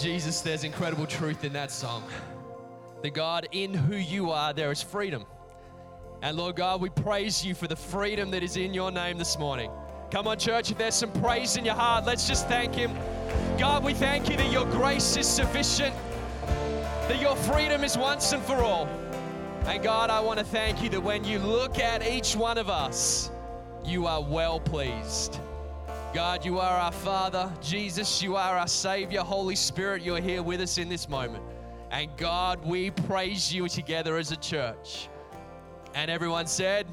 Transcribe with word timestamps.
Jesus, 0.00 0.40
there's 0.40 0.64
incredible 0.64 1.06
truth 1.06 1.44
in 1.44 1.52
that 1.52 1.70
song. 1.70 2.02
The 3.02 3.10
God, 3.10 3.46
in 3.52 3.74
who 3.74 3.96
you 3.96 4.30
are, 4.30 4.54
there 4.54 4.72
is 4.72 4.82
freedom. 4.82 5.26
And 6.22 6.38
Lord 6.38 6.56
God, 6.56 6.80
we 6.80 6.88
praise 6.88 7.44
you 7.44 7.54
for 7.54 7.66
the 7.66 7.76
freedom 7.76 8.30
that 8.30 8.42
is 8.42 8.56
in 8.56 8.72
your 8.72 8.90
name 8.90 9.18
this 9.18 9.38
morning. 9.38 9.70
Come 10.10 10.26
on, 10.26 10.38
church, 10.38 10.70
if 10.70 10.78
there's 10.78 10.94
some 10.94 11.12
praise 11.12 11.58
in 11.58 11.66
your 11.66 11.74
heart, 11.74 12.06
let's 12.06 12.26
just 12.26 12.48
thank 12.48 12.74
Him. 12.74 12.90
God, 13.58 13.84
we 13.84 13.92
thank 13.92 14.30
you 14.30 14.38
that 14.38 14.50
your 14.50 14.64
grace 14.66 15.18
is 15.18 15.26
sufficient, 15.26 15.94
that 17.08 17.20
your 17.20 17.36
freedom 17.36 17.84
is 17.84 17.98
once 17.98 18.32
and 18.32 18.42
for 18.42 18.56
all. 18.56 18.88
And 19.66 19.82
God, 19.82 20.08
I 20.08 20.20
want 20.20 20.38
to 20.38 20.46
thank 20.46 20.82
you 20.82 20.88
that 20.90 21.02
when 21.02 21.24
you 21.24 21.38
look 21.40 21.78
at 21.78 22.06
each 22.06 22.34
one 22.34 22.56
of 22.56 22.70
us, 22.70 23.30
you 23.84 24.06
are 24.06 24.22
well 24.22 24.60
pleased. 24.60 25.38
God, 26.12 26.44
you 26.44 26.58
are 26.58 26.76
our 26.80 26.90
Father. 26.90 27.52
Jesus, 27.62 28.20
you 28.20 28.34
are 28.34 28.58
our 28.58 28.66
Savior. 28.66 29.20
Holy 29.20 29.54
Spirit, 29.54 30.02
you're 30.02 30.20
here 30.20 30.42
with 30.42 30.60
us 30.60 30.76
in 30.76 30.88
this 30.88 31.08
moment. 31.08 31.44
And 31.92 32.10
God, 32.16 32.66
we 32.66 32.90
praise 32.90 33.54
you 33.54 33.68
together 33.68 34.16
as 34.16 34.32
a 34.32 34.36
church. 34.36 35.08
And 35.94 36.10
everyone 36.10 36.48
said, 36.48 36.88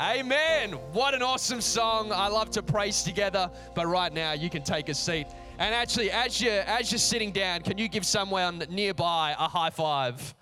Amen. 0.00 0.72
What 0.92 1.12
an 1.12 1.22
awesome 1.22 1.60
song. 1.60 2.10
I 2.10 2.28
love 2.28 2.48
to 2.52 2.62
praise 2.62 3.02
together, 3.02 3.50
but 3.74 3.86
right 3.86 4.12
now 4.12 4.32
you 4.32 4.48
can 4.48 4.62
take 4.62 4.88
a 4.88 4.94
seat. 4.94 5.26
And 5.58 5.74
actually, 5.74 6.10
as 6.10 6.40
you're, 6.40 6.62
as 6.62 6.90
you're 6.90 6.98
sitting 6.98 7.32
down, 7.32 7.60
can 7.60 7.76
you 7.76 7.86
give 7.86 8.06
someone 8.06 8.64
nearby 8.70 9.34
a 9.38 9.46
high 9.46 9.70
five? 9.70 10.34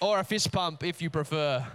Or 0.00 0.20
a 0.20 0.24
fist 0.24 0.52
pump 0.52 0.84
if 0.84 1.02
you 1.02 1.10
prefer. 1.10 1.66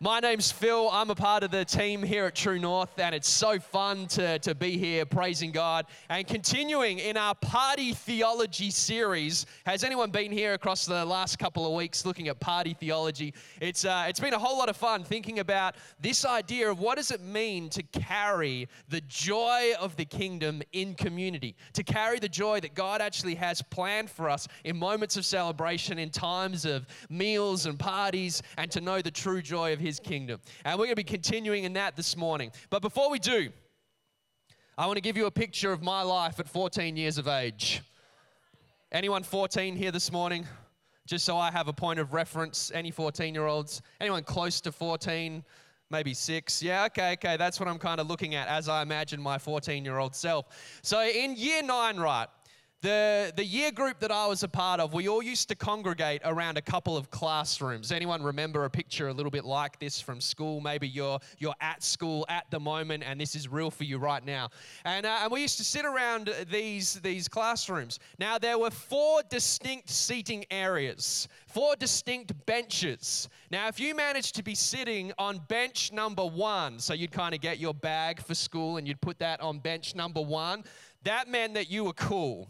My 0.00 0.20
name's 0.20 0.52
Phil. 0.52 0.88
I'm 0.92 1.10
a 1.10 1.14
part 1.16 1.42
of 1.42 1.50
the 1.50 1.64
team 1.64 2.04
here 2.04 2.26
at 2.26 2.36
True 2.36 2.60
North, 2.60 2.96
and 3.00 3.12
it's 3.12 3.28
so 3.28 3.58
fun 3.58 4.06
to, 4.06 4.38
to 4.38 4.54
be 4.54 4.78
here 4.78 5.04
praising 5.04 5.50
God 5.50 5.86
and 6.08 6.24
continuing 6.24 7.00
in 7.00 7.16
our 7.16 7.34
party 7.34 7.94
theology 7.94 8.70
series. 8.70 9.44
Has 9.66 9.82
anyone 9.82 10.12
been 10.12 10.30
here 10.30 10.54
across 10.54 10.86
the 10.86 11.04
last 11.04 11.40
couple 11.40 11.66
of 11.66 11.72
weeks 11.72 12.06
looking 12.06 12.28
at 12.28 12.38
party 12.38 12.74
theology? 12.74 13.34
It's, 13.60 13.84
uh, 13.84 14.04
it's 14.08 14.20
been 14.20 14.34
a 14.34 14.38
whole 14.38 14.56
lot 14.56 14.68
of 14.68 14.76
fun 14.76 15.02
thinking 15.02 15.40
about 15.40 15.74
this 16.00 16.24
idea 16.24 16.70
of 16.70 16.78
what 16.78 16.94
does 16.96 17.10
it 17.10 17.20
mean 17.20 17.68
to 17.70 17.82
carry 17.82 18.68
the 18.90 19.00
joy 19.08 19.72
of 19.80 19.96
the 19.96 20.04
kingdom 20.04 20.62
in 20.74 20.94
community, 20.94 21.56
to 21.72 21.82
carry 21.82 22.20
the 22.20 22.28
joy 22.28 22.60
that 22.60 22.76
God 22.76 23.00
actually 23.00 23.34
has 23.34 23.62
planned 23.62 24.10
for 24.10 24.30
us 24.30 24.46
in 24.62 24.76
moments 24.76 25.16
of 25.16 25.26
celebration, 25.26 25.98
in 25.98 26.10
times 26.10 26.64
of 26.64 26.86
meals 27.10 27.66
and 27.66 27.76
parties, 27.76 28.44
and 28.58 28.70
to 28.70 28.80
know 28.80 29.02
the 29.02 29.10
true 29.10 29.42
joy 29.42 29.72
of 29.72 29.80
His 29.80 29.87
his 29.88 29.98
kingdom. 29.98 30.40
And 30.64 30.78
we're 30.78 30.86
going 30.86 30.96
to 30.96 30.96
be 30.96 31.04
continuing 31.04 31.64
in 31.64 31.72
that 31.72 31.96
this 31.96 32.16
morning. 32.16 32.52
But 32.70 32.82
before 32.82 33.10
we 33.10 33.18
do, 33.18 33.48
I 34.76 34.86
want 34.86 34.96
to 34.96 35.00
give 35.00 35.16
you 35.16 35.26
a 35.26 35.30
picture 35.30 35.72
of 35.72 35.82
my 35.82 36.02
life 36.02 36.38
at 36.38 36.48
14 36.48 36.96
years 36.96 37.18
of 37.18 37.26
age. 37.26 37.82
Anyone 38.92 39.22
14 39.22 39.74
here 39.74 39.90
this 39.90 40.12
morning? 40.12 40.46
Just 41.06 41.24
so 41.24 41.38
I 41.38 41.50
have 41.50 41.68
a 41.68 41.72
point 41.72 41.98
of 41.98 42.12
reference. 42.12 42.70
Any 42.74 42.90
14 42.90 43.34
year 43.34 43.46
olds? 43.46 43.82
Anyone 44.00 44.22
close 44.22 44.60
to 44.60 44.70
14? 44.70 45.42
Maybe 45.90 46.12
six. 46.12 46.62
Yeah, 46.62 46.84
okay, 46.84 47.12
okay. 47.14 47.38
That's 47.38 47.58
what 47.58 47.68
I'm 47.68 47.78
kind 47.78 47.98
of 47.98 48.08
looking 48.08 48.34
at 48.34 48.46
as 48.46 48.68
I 48.68 48.82
imagine 48.82 49.22
my 49.22 49.38
14 49.38 49.84
year 49.86 49.98
old 49.98 50.14
self. 50.14 50.46
So 50.82 51.02
in 51.02 51.34
year 51.34 51.62
nine, 51.62 51.96
right, 51.96 52.28
the, 52.80 53.32
the 53.34 53.44
year 53.44 53.72
group 53.72 53.98
that 53.98 54.12
I 54.12 54.28
was 54.28 54.44
a 54.44 54.48
part 54.48 54.78
of, 54.78 54.92
we 54.92 55.08
all 55.08 55.22
used 55.22 55.48
to 55.48 55.56
congregate 55.56 56.22
around 56.24 56.58
a 56.58 56.62
couple 56.62 56.96
of 56.96 57.10
classrooms. 57.10 57.90
Anyone 57.90 58.22
remember 58.22 58.64
a 58.66 58.70
picture 58.70 59.08
a 59.08 59.12
little 59.12 59.32
bit 59.32 59.44
like 59.44 59.80
this 59.80 60.00
from 60.00 60.20
school? 60.20 60.60
Maybe 60.60 60.86
you're, 60.86 61.18
you're 61.38 61.56
at 61.60 61.82
school 61.82 62.24
at 62.28 62.48
the 62.52 62.60
moment 62.60 63.02
and 63.04 63.20
this 63.20 63.34
is 63.34 63.48
real 63.48 63.72
for 63.72 63.82
you 63.82 63.98
right 63.98 64.24
now. 64.24 64.50
And, 64.84 65.06
uh, 65.06 65.18
and 65.22 65.32
we 65.32 65.40
used 65.42 65.58
to 65.58 65.64
sit 65.64 65.84
around 65.84 66.32
these, 66.52 66.94
these 67.00 67.26
classrooms. 67.26 67.98
Now, 68.20 68.38
there 68.38 68.56
were 68.56 68.70
four 68.70 69.22
distinct 69.28 69.90
seating 69.90 70.44
areas, 70.48 71.26
four 71.48 71.74
distinct 71.74 72.32
benches. 72.46 73.28
Now, 73.50 73.66
if 73.66 73.80
you 73.80 73.92
managed 73.96 74.36
to 74.36 74.44
be 74.44 74.54
sitting 74.54 75.10
on 75.18 75.40
bench 75.48 75.92
number 75.92 76.24
one, 76.24 76.78
so 76.78 76.94
you'd 76.94 77.10
kind 77.10 77.34
of 77.34 77.40
get 77.40 77.58
your 77.58 77.74
bag 77.74 78.22
for 78.22 78.36
school 78.36 78.76
and 78.76 78.86
you'd 78.86 79.00
put 79.00 79.18
that 79.18 79.40
on 79.40 79.58
bench 79.58 79.96
number 79.96 80.22
one, 80.22 80.62
that 81.02 81.26
meant 81.26 81.54
that 81.54 81.68
you 81.70 81.82
were 81.82 81.92
cool 81.92 82.46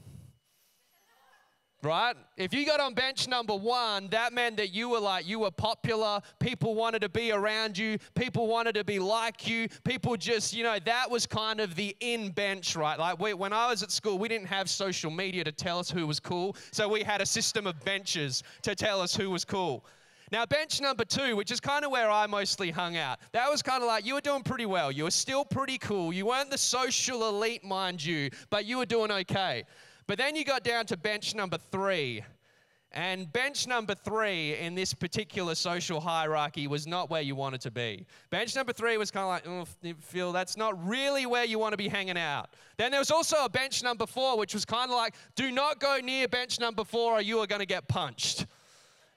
right? 1.82 2.16
If 2.36 2.52
you 2.52 2.66
got 2.66 2.80
on 2.80 2.94
bench 2.94 3.28
number 3.28 3.54
one, 3.54 4.08
that 4.08 4.32
meant 4.32 4.56
that 4.56 4.74
you 4.74 4.88
were 4.88 5.00
like, 5.00 5.26
you 5.26 5.38
were 5.38 5.50
popular. 5.50 6.20
People 6.40 6.74
wanted 6.74 7.02
to 7.02 7.08
be 7.08 7.32
around 7.32 7.78
you. 7.78 7.98
People 8.14 8.46
wanted 8.46 8.74
to 8.74 8.84
be 8.84 8.98
like 8.98 9.46
you. 9.46 9.68
People 9.84 10.16
just, 10.16 10.54
you 10.54 10.64
know, 10.64 10.78
that 10.84 11.10
was 11.10 11.26
kind 11.26 11.60
of 11.60 11.74
the 11.74 11.96
in 12.00 12.30
bench, 12.30 12.74
right? 12.74 12.98
Like 12.98 13.20
we, 13.20 13.34
when 13.34 13.52
I 13.52 13.68
was 13.68 13.82
at 13.82 13.90
school, 13.90 14.18
we 14.18 14.28
didn't 14.28 14.48
have 14.48 14.68
social 14.68 15.10
media 15.10 15.44
to 15.44 15.52
tell 15.52 15.78
us 15.78 15.90
who 15.90 16.06
was 16.06 16.20
cool. 16.20 16.56
So 16.72 16.88
we 16.88 17.02
had 17.02 17.20
a 17.20 17.26
system 17.26 17.66
of 17.66 17.82
benches 17.84 18.42
to 18.62 18.74
tell 18.74 19.00
us 19.00 19.14
who 19.14 19.30
was 19.30 19.44
cool. 19.44 19.84
Now, 20.30 20.44
bench 20.44 20.80
number 20.82 21.06
two, 21.06 21.36
which 21.36 21.50
is 21.50 21.58
kind 21.58 21.86
of 21.86 21.90
where 21.90 22.10
I 22.10 22.26
mostly 22.26 22.70
hung 22.70 22.98
out, 22.98 23.18
that 23.32 23.50
was 23.50 23.62
kind 23.62 23.82
of 23.82 23.88
like 23.88 24.04
you 24.04 24.12
were 24.12 24.20
doing 24.20 24.42
pretty 24.42 24.66
well. 24.66 24.92
You 24.92 25.04
were 25.04 25.10
still 25.10 25.44
pretty 25.44 25.78
cool. 25.78 26.12
You 26.12 26.26
weren't 26.26 26.50
the 26.50 26.58
social 26.58 27.28
elite, 27.28 27.64
mind 27.64 28.04
you, 28.04 28.28
but 28.50 28.66
you 28.66 28.76
were 28.76 28.84
doing 28.84 29.10
okay. 29.10 29.64
But 30.08 30.16
then 30.16 30.34
you 30.34 30.44
got 30.44 30.64
down 30.64 30.86
to 30.86 30.96
bench 30.96 31.36
number 31.36 31.58
three. 31.70 32.24
And 32.92 33.30
bench 33.30 33.66
number 33.66 33.94
three 33.94 34.56
in 34.56 34.74
this 34.74 34.94
particular 34.94 35.54
social 35.54 36.00
hierarchy 36.00 36.66
was 36.66 36.86
not 36.86 37.10
where 37.10 37.20
you 37.20 37.34
wanted 37.34 37.60
to 37.60 37.70
be. 37.70 38.06
Bench 38.30 38.56
number 38.56 38.72
three 38.72 38.96
was 38.96 39.10
kind 39.10 39.24
of 39.24 39.28
like, 39.28 39.68
oh, 39.84 39.92
Phil, 40.00 40.32
that's 40.32 40.56
not 40.56 40.82
really 40.88 41.26
where 41.26 41.44
you 41.44 41.58
want 41.58 41.74
to 41.74 41.76
be 41.76 41.88
hanging 41.88 42.16
out. 42.16 42.54
Then 42.78 42.90
there 42.90 42.98
was 42.98 43.10
also 43.10 43.44
a 43.44 43.48
bench 43.50 43.82
number 43.82 44.06
four, 44.06 44.38
which 44.38 44.54
was 44.54 44.64
kind 44.64 44.90
of 44.90 44.96
like, 44.96 45.14
do 45.36 45.52
not 45.52 45.80
go 45.80 45.98
near 46.02 46.26
bench 46.26 46.58
number 46.58 46.82
four 46.82 47.12
or 47.12 47.20
you 47.20 47.38
are 47.40 47.46
going 47.46 47.60
to 47.60 47.66
get 47.66 47.86
punched. 47.88 48.46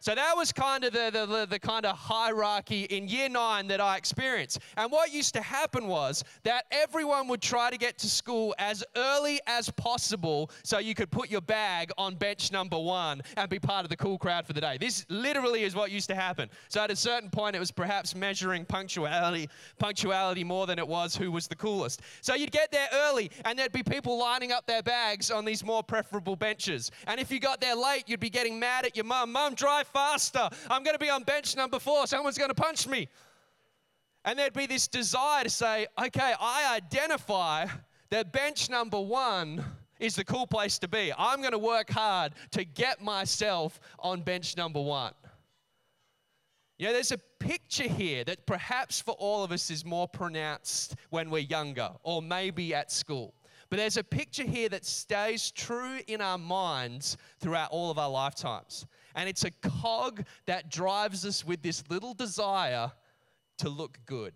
So 0.01 0.16
that 0.16 0.35
was 0.35 0.51
kind 0.51 0.84
of 0.84 0.94
the, 0.94 1.12
the, 1.12 1.45
the, 1.47 1.59
kind 1.59 1.85
of 1.85 1.95
hierarchy 1.95 2.85
in 2.85 3.07
year 3.07 3.29
nine 3.29 3.67
that 3.67 3.79
I 3.79 3.97
experienced. 3.97 4.57
And 4.75 4.91
what 4.91 5.13
used 5.13 5.35
to 5.35 5.41
happen 5.44 5.85
was 5.85 6.23
that 6.41 6.66
everyone 6.72 7.28
would 7.28 7.41
try 7.41 7.69
to 7.69 7.78
get 7.78 8.00
to 8.00 8.09
school 8.09 8.56
as 8.57 8.84
early 8.97 9.39
as 9.45 9.69
possible 9.69 10.50
so 10.63 10.79
you 10.79 10.95
could 10.95 11.12
put 11.12 11.29
your 11.29 11.41
bag 11.41 11.91
on 12.00 12.16
bench 12.16 12.51
number 12.51 12.79
one 12.79 13.22
and 13.38 13.47
be 13.47 13.59
part 13.59 13.84
of 13.85 13.91
the 13.91 13.95
cool 13.95 14.17
crowd 14.17 14.47
for 14.47 14.53
the 14.53 14.62
day. 14.62 14.79
This 14.79 15.06
literally 15.07 15.62
is 15.62 15.75
what 15.75 15.91
used 15.91 16.09
to 16.09 16.16
happen. 16.16 16.50
So 16.68 16.81
at 16.81 16.89
a 16.89 16.95
certain 16.95 17.29
point, 17.29 17.56
it 17.56 17.59
was 17.59 17.69
perhaps 17.69 18.16
measuring 18.16 18.66
punctuality, 18.66 19.50
punctuality 19.78 20.44
more 20.44 20.66
than 20.66 20.79
it 20.79 20.88
was 20.88 21.16
who 21.16 21.31
was 21.31 21.45
the 21.47 21.56
coolest. 21.56 22.01
So 22.22 22.33
you'd 22.33 22.51
get 22.51 22.72
there 22.72 22.89
early 22.91 23.29
and 23.45 23.57
there'd 23.57 23.72
be 23.72 23.83
people 23.83 24.18
lining 24.18 24.51
up 24.51 24.66
their 24.66 24.81
bags 24.81 25.29
on 25.29 25.45
these 25.45 25.63
more 25.63 25.83
preferable 25.83 26.35
benches. 26.35 26.89
And 27.06 27.19
if 27.19 27.31
you 27.31 27.39
got 27.39 27.62
there 27.62 27.75
late, 27.75 28.06
you'd 28.07 28.19
be 28.19 28.31
getting 28.31 28.59
mad 28.59 28.83
at 28.83 28.95
your 28.95 29.06
mum. 29.06 29.31
Mum, 29.31 29.53
drive 29.53 29.91
faster. 29.94 30.50
I'm 30.69 30.84
going 30.84 30.96
to 30.96 31.00
be 31.00 31.09
on 31.09 31.24
bench 31.24 31.56
number 31.56 31.79
four. 31.79 32.07
Someone's 32.07 32.38
going 32.38 32.50
to 32.50 32.56
punch 32.56 32.88
me. 32.88 33.07
And 34.24 34.38
there'd 34.38 34.53
be 34.53 34.68
this 34.68 34.88
desire 34.88 35.44
to 35.44 35.50
say, 35.50 35.88
okay, 36.00 36.34
I 36.40 36.75
identify 36.75 37.66
that 38.09 38.31
bench 38.31 38.69
number 38.69 39.00
one 39.00 39.63
is 40.00 40.16
the 40.16 40.24
cool 40.24 40.47
place 40.47 40.78
to 40.80 40.88
be. 40.88 41.12
I'm 41.18 41.40
going 41.40 41.53
to 41.53 41.57
work 41.57 41.90
hard 41.90 42.34
to 42.51 42.63
get 42.63 43.01
myself 43.01 43.80
on 44.00 44.22
bench 44.22 44.57
number 44.57 44.81
one. 44.81 45.13
You 46.78 46.88
know, 46.88 46.94
there's 46.94 47.12
a 47.12 47.19
picture 47.40 47.88
here 47.88 48.24
that 48.24 48.47
perhaps 48.47 49.00
for 49.00 49.12
all 49.12 49.44
of 49.44 49.51
us 49.51 49.69
is 49.69 49.85
more 49.85 50.07
pronounced 50.07 50.96
when 51.12 51.30
we're 51.30 51.40
younger 51.40 51.91
or 52.03 52.22
maybe 52.22 52.74
at 52.74 52.91
school. 52.91 53.35
But 53.69 53.78
there's 53.78 53.97
a 53.97 54.03
picture 54.03 54.44
here 54.44 54.68
that 54.69 54.84
stays 54.84 55.51
true 55.51 56.00
in 56.07 56.22
our 56.22 56.38
minds 56.38 57.18
throughout 57.40 57.69
all 57.72 57.91
of 57.91 57.97
our 57.97 58.09
lifetimes. 58.09 58.85
And 59.16 59.28
it's 59.28 59.44
a 59.44 59.52
cog 59.52 60.24
that 60.46 60.70
drives 60.70 61.26
us 61.26 61.46
with 61.46 61.62
this 61.62 61.84
little 61.90 62.14
desire 62.14 62.92
to 63.60 63.70
look 63.70 64.00
good. 64.06 64.34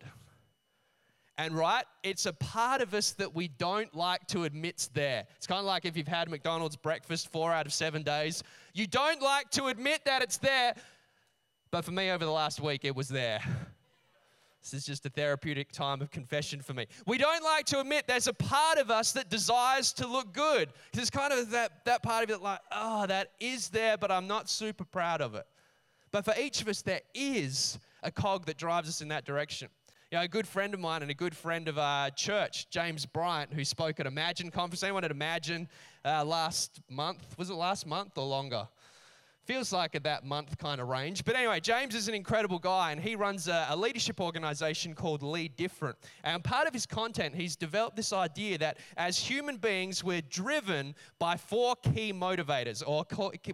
And 1.38 1.53
right, 1.53 1.84
it's 2.03 2.25
a 2.25 2.34
part 2.34 2.81
of 2.81 2.94
us 2.94 3.12
that 3.13 3.36
we 3.36 3.50
don't 3.50 3.94
like 3.94 4.25
to 4.28 4.44
admit's 4.44 4.88
there. 4.88 5.25
It's 5.36 5.48
kind 5.48 5.60
of 5.60 5.66
like 5.66 5.83
if 5.83 5.98
you've 5.98 6.07
had 6.07 6.30
McDonald's 6.30 6.77
breakfast 6.77 7.30
four 7.30 7.51
out 7.51 7.66
of 7.66 7.74
seven 7.74 8.04
days. 8.04 8.42
You 8.74 8.88
don't 8.88 9.22
like 9.22 9.50
to 9.51 9.66
admit 9.66 10.06
that 10.06 10.22
it's 10.22 10.38
there. 10.38 10.75
But 11.71 11.83
for 11.83 11.92
me, 11.92 12.10
over 12.12 12.24
the 12.24 12.31
last 12.31 12.62
week, 12.62 12.86
it 12.86 12.95
was 12.95 13.10
there. 13.10 13.42
This 14.65 14.81
is 14.81 14.85
just 14.88 15.06
a 15.06 15.09
therapeutic 15.09 15.71
time 15.71 16.01
of 16.01 16.09
confession 16.09 16.59
for 16.59 16.73
me. 16.73 16.88
We 17.06 17.19
don't 17.19 17.44
like 17.44 17.65
to 17.67 17.79
admit 17.81 18.07
there's 18.07 18.25
a 18.25 18.33
part 18.33 18.79
of 18.79 18.89
us 18.89 19.12
that 19.12 19.29
desires 19.29 19.94
to 19.94 20.07
look 20.07 20.33
good. 20.33 20.69
There's 20.91 21.12
kind 21.12 21.31
of 21.31 21.51
that, 21.51 21.85
that 21.85 22.01
part 22.01 22.23
of 22.23 22.31
it 22.31 22.41
like, 22.41 22.62
oh, 22.71 23.06
that 23.06 23.33
is 23.39 23.69
there, 23.69 23.95
but 23.95 24.09
I'm 24.09 24.25
not 24.25 24.50
super 24.50 24.83
proud 24.83 25.21
of 25.21 25.35
it. 25.35 25.45
But 26.12 26.25
for 26.25 26.33
each 26.39 26.62
of 26.62 26.67
us, 26.67 26.81
there 26.81 27.01
is 27.13 27.77
a 28.01 28.09
cog 28.09 28.47
that 28.47 28.57
drives 28.57 28.89
us 28.89 29.01
in 29.01 29.09
that 29.09 29.23
direction. 29.23 29.69
You 30.12 30.17
know, 30.17 30.23
a 30.23 30.27
good 30.27 30.47
friend 30.47 30.73
of 30.73 30.79
mine 30.79 31.03
and 31.03 31.11
a 31.11 31.15
good 31.15 31.35
friend 31.35 31.68
of 31.68 31.77
our 31.77 32.09
church, 32.09 32.68
James 32.71 33.06
Bryant, 33.06 33.53
who 33.53 33.63
spoke 33.63 34.00
at 34.00 34.07
Imagine 34.07 34.50
conference. 34.50 34.81
Anyone 34.81 35.03
at 35.03 35.11
Imagine 35.11 35.68
uh, 36.03 36.25
last 36.25 36.81
month? 36.89 37.38
Was 37.38 37.51
it 37.51 37.56
last 37.56 37.85
month 37.85 38.18
or 38.18 38.25
longer? 38.25 38.68
Feels 39.45 39.71
like 39.71 39.94
at 39.94 40.03
that 40.03 40.25
month 40.25 40.57
kind 40.57 40.81
of 40.81 40.88
range. 40.88 41.24
But 41.24 41.36
anyway, 41.36 41.59
James 41.59 41.94
is 41.94 42.07
an 42.07 42.15
incredible 42.15 42.57
guy 42.57 42.92
and 42.92 43.00
he 43.00 43.15
runs 43.15 43.47
a, 43.47 43.68
a, 43.69 43.75
leadership 43.75 44.19
organization 44.19 44.95
called 44.95 45.21
Lead 45.21 45.56
Different. 45.56 45.95
And 46.24 46.44
part 46.44 46.68
of 46.68 46.74
his 46.74 46.88
content, 46.88 47.36
he's 47.36 47.56
developed 47.56 47.95
this 47.95 48.12
idea 48.12 48.57
that 48.57 48.80
as 48.97 49.19
human 49.19 49.57
beings, 49.57 50.03
we're 50.03 50.24
driven 50.24 50.95
by 51.19 51.38
four 51.38 51.75
key 51.75 52.12
motivators 52.12 52.81
or 52.88 53.06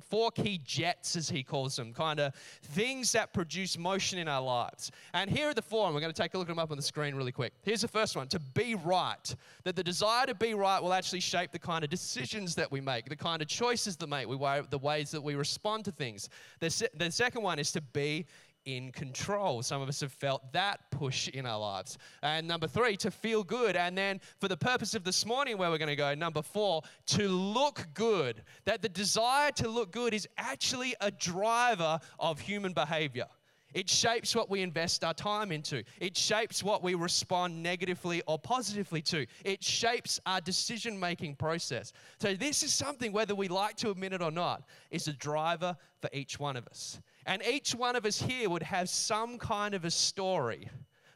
four 0.10 0.32
key 0.32 0.62
jets, 0.64 1.18
as 1.18 1.30
he 1.30 1.44
calls 1.44 1.76
them, 1.76 1.94
kind 1.94 2.22
of 2.22 2.34
things 2.64 3.12
that 3.12 3.34
produce 3.34 3.78
motion 3.78 4.18
in 4.18 4.30
our 4.30 4.42
lives. 4.42 4.92
And 5.14 5.30
here 5.30 5.50
are 5.50 5.54
the 5.54 5.62
four, 5.62 5.88
and 5.88 5.94
we're 5.94 6.00
going 6.02 6.14
to 6.14 6.22
take 6.22 6.36
a 6.36 6.38
look 6.38 6.48
at 6.48 6.52
them 6.52 6.60
up 6.60 6.72
on 6.72 6.78
the 6.78 6.84
screen 6.84 7.16
really 7.16 7.34
quick. 7.34 7.52
Here's 7.64 7.82
the 7.82 7.90
first 7.90 8.16
one 8.16 8.30
to 8.30 8.40
be 8.40 8.76
right. 8.76 9.36
That 9.66 9.76
the 9.76 9.84
desire 9.84 10.26
to 10.28 10.36
be 10.36 10.54
right 10.54 10.82
will 10.82 10.94
actually 10.94 11.20
shape 11.20 11.52
the 11.52 11.60
kind 11.60 11.84
of 11.84 11.90
decisions 11.90 12.56
that 12.56 12.72
we 12.72 12.80
make, 12.80 13.10
the 13.10 13.16
kind 13.18 13.42
of 13.42 13.50
choices 13.50 13.98
that 13.98 14.06
we 14.06 14.38
make, 14.38 14.70
the 14.70 14.78
ways 14.78 15.12
that 15.12 15.22
we 15.22 15.36
respond 15.36 15.81
to 15.84 15.92
things. 15.92 16.30
The, 16.60 16.70
se- 16.70 16.90
the 16.96 17.12
second 17.12 17.44
one 17.44 17.60
is 17.60 17.72
to 17.74 17.82
be 17.82 18.26
in 18.66 18.92
control. 18.92 19.64
Some 19.64 19.82
of 19.82 19.90
us 19.90 20.02
have 20.02 20.12
felt 20.12 20.52
that 20.54 20.80
push 20.92 21.28
in 21.30 21.46
our 21.46 21.60
lives. 21.60 21.98
And 22.22 22.48
number 22.48 22.68
three, 22.68 22.96
to 22.98 23.12
feel 23.12 23.44
good. 23.44 23.76
And 23.76 23.98
then, 23.98 24.22
for 24.40 24.48
the 24.48 24.58
purpose 24.58 24.94
of 24.94 25.04
this 25.04 25.26
morning, 25.26 25.58
where 25.58 25.70
we're 25.70 25.78
going 25.78 25.90
to 25.90 25.96
go, 25.96 26.14
number 26.14 26.42
four, 26.42 26.84
to 27.08 27.28
look 27.28 27.88
good. 27.94 28.44
That 28.66 28.82
the 28.82 28.90
desire 28.90 29.52
to 29.54 29.68
look 29.68 29.92
good 29.92 30.14
is 30.14 30.28
actually 30.38 30.96
a 31.02 31.12
driver 31.12 32.00
of 32.20 32.40
human 32.40 32.74
behavior. 32.74 33.26
It 33.74 33.90
shapes 33.90 34.36
what 34.36 34.50
we 34.50 34.62
invest 34.62 35.04
our 35.04 35.14
time 35.14 35.52
into. 35.52 35.84
It 36.00 36.18
shapes 36.18 36.64
what 36.64 36.84
we 36.84 36.94
respond 36.94 37.62
negatively 37.62 38.22
or 38.28 38.38
positively 38.38 39.02
to. 39.04 39.26
It 39.46 39.64
shapes 39.64 40.20
our 40.26 40.42
decision 40.42 41.00
making 41.00 41.36
process. 41.36 41.94
So, 42.20 42.34
this 42.34 42.64
is 42.64 42.74
something, 42.74 43.14
whether 43.14 43.36
we 43.36 43.48
like 43.48 43.78
to 43.78 43.90
admit 43.90 44.14
it 44.14 44.22
or 44.22 44.32
not, 44.32 44.64
is 44.90 45.08
a 45.08 45.14
driver 45.14 45.76
for 46.02 46.10
each 46.14 46.40
one 46.40 46.58
of 46.58 46.68
us. 46.68 47.00
And 47.26 47.42
each 47.44 47.74
one 47.74 47.96
of 47.96 48.06
us 48.06 48.22
here 48.22 48.50
would 48.50 48.64
have 48.64 48.90
some 48.90 49.38
kind 49.38 49.74
of 49.74 49.86
a 49.86 49.92
story 49.92 50.68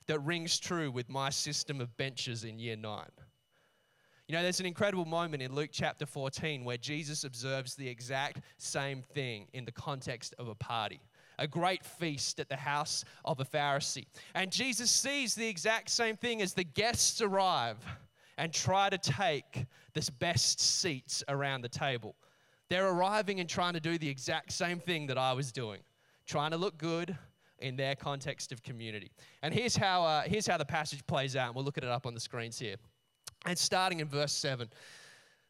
that 0.08 0.20
rings 0.20 0.60
true 0.60 0.92
with 0.92 1.10
my 1.10 1.30
system 1.30 1.82
of 1.82 1.96
benches 1.98 2.44
in 2.44 2.60
year 2.60 2.76
nine. 2.76 3.10
You 4.28 4.36
know, 4.36 4.42
there's 4.42 4.60
an 4.60 4.66
incredible 4.66 5.06
moment 5.06 5.44
in 5.44 5.54
Luke 5.54 5.70
chapter 5.72 6.06
14 6.06 6.64
where 6.64 6.78
Jesus 6.78 7.24
observes 7.24 7.76
the 7.76 7.88
exact 7.88 8.42
same 8.58 9.04
thing 9.14 9.48
in 9.54 9.66
the 9.66 9.72
context 9.72 10.34
of 10.40 10.48
a 10.48 10.56
party 10.56 11.00
a 11.40 11.48
great 11.48 11.86
feast 11.86 12.40
at 12.40 12.50
the 12.50 12.56
house 12.56 13.04
of 13.24 13.40
a 13.40 13.46
Pharisee. 13.46 14.06
And 14.34 14.52
Jesus 14.52 14.92
sees 14.92 15.36
the 15.36 15.48
exact 15.48 15.90
same 15.90 16.18
thing 16.18 16.42
as 16.42 16.54
the 16.54 16.64
guests 16.64 17.22
arrive 17.22 17.78
and 18.38 18.54
try 18.54 18.90
to 18.90 18.98
take 18.98 19.66
the 19.94 20.10
best 20.20 20.60
seats 20.60 21.24
around 21.28 21.62
the 21.62 21.70
table. 21.70 22.16
They're 22.70 22.90
arriving 22.90 23.40
and 23.40 23.48
trying 23.48 23.74
to 23.74 23.80
do 23.80 23.98
the 23.98 24.10
exact 24.10 24.52
same 24.52 24.80
thing 24.80 25.08
that 25.08 25.18
I 25.18 25.34
was 25.34 25.52
doing, 25.52 25.82
trying 26.26 26.52
to 26.52 26.58
look 26.58 26.78
good 26.78 27.18
in 27.60 27.76
their 27.76 27.96
context 27.96 28.52
of 28.52 28.62
community. 28.64 29.12
And 29.42 29.54
here's 29.54 29.76
how, 29.76 30.04
uh, 30.04 30.24
here's 30.24 30.48
how 30.48 30.58
the 30.58 30.66
passage 30.66 31.06
plays 31.06 31.36
out, 31.36 31.48
and 31.48 31.56
we'll 31.56 31.64
look 31.64 31.78
at 31.78 31.84
it 31.84 31.90
up 31.90 32.06
on 32.06 32.14
the 32.14 32.20
screens 32.20 32.60
here. 32.60 32.76
And 33.46 33.58
starting 33.58 34.00
in 34.00 34.08
verse 34.08 34.34
7. 34.34 34.68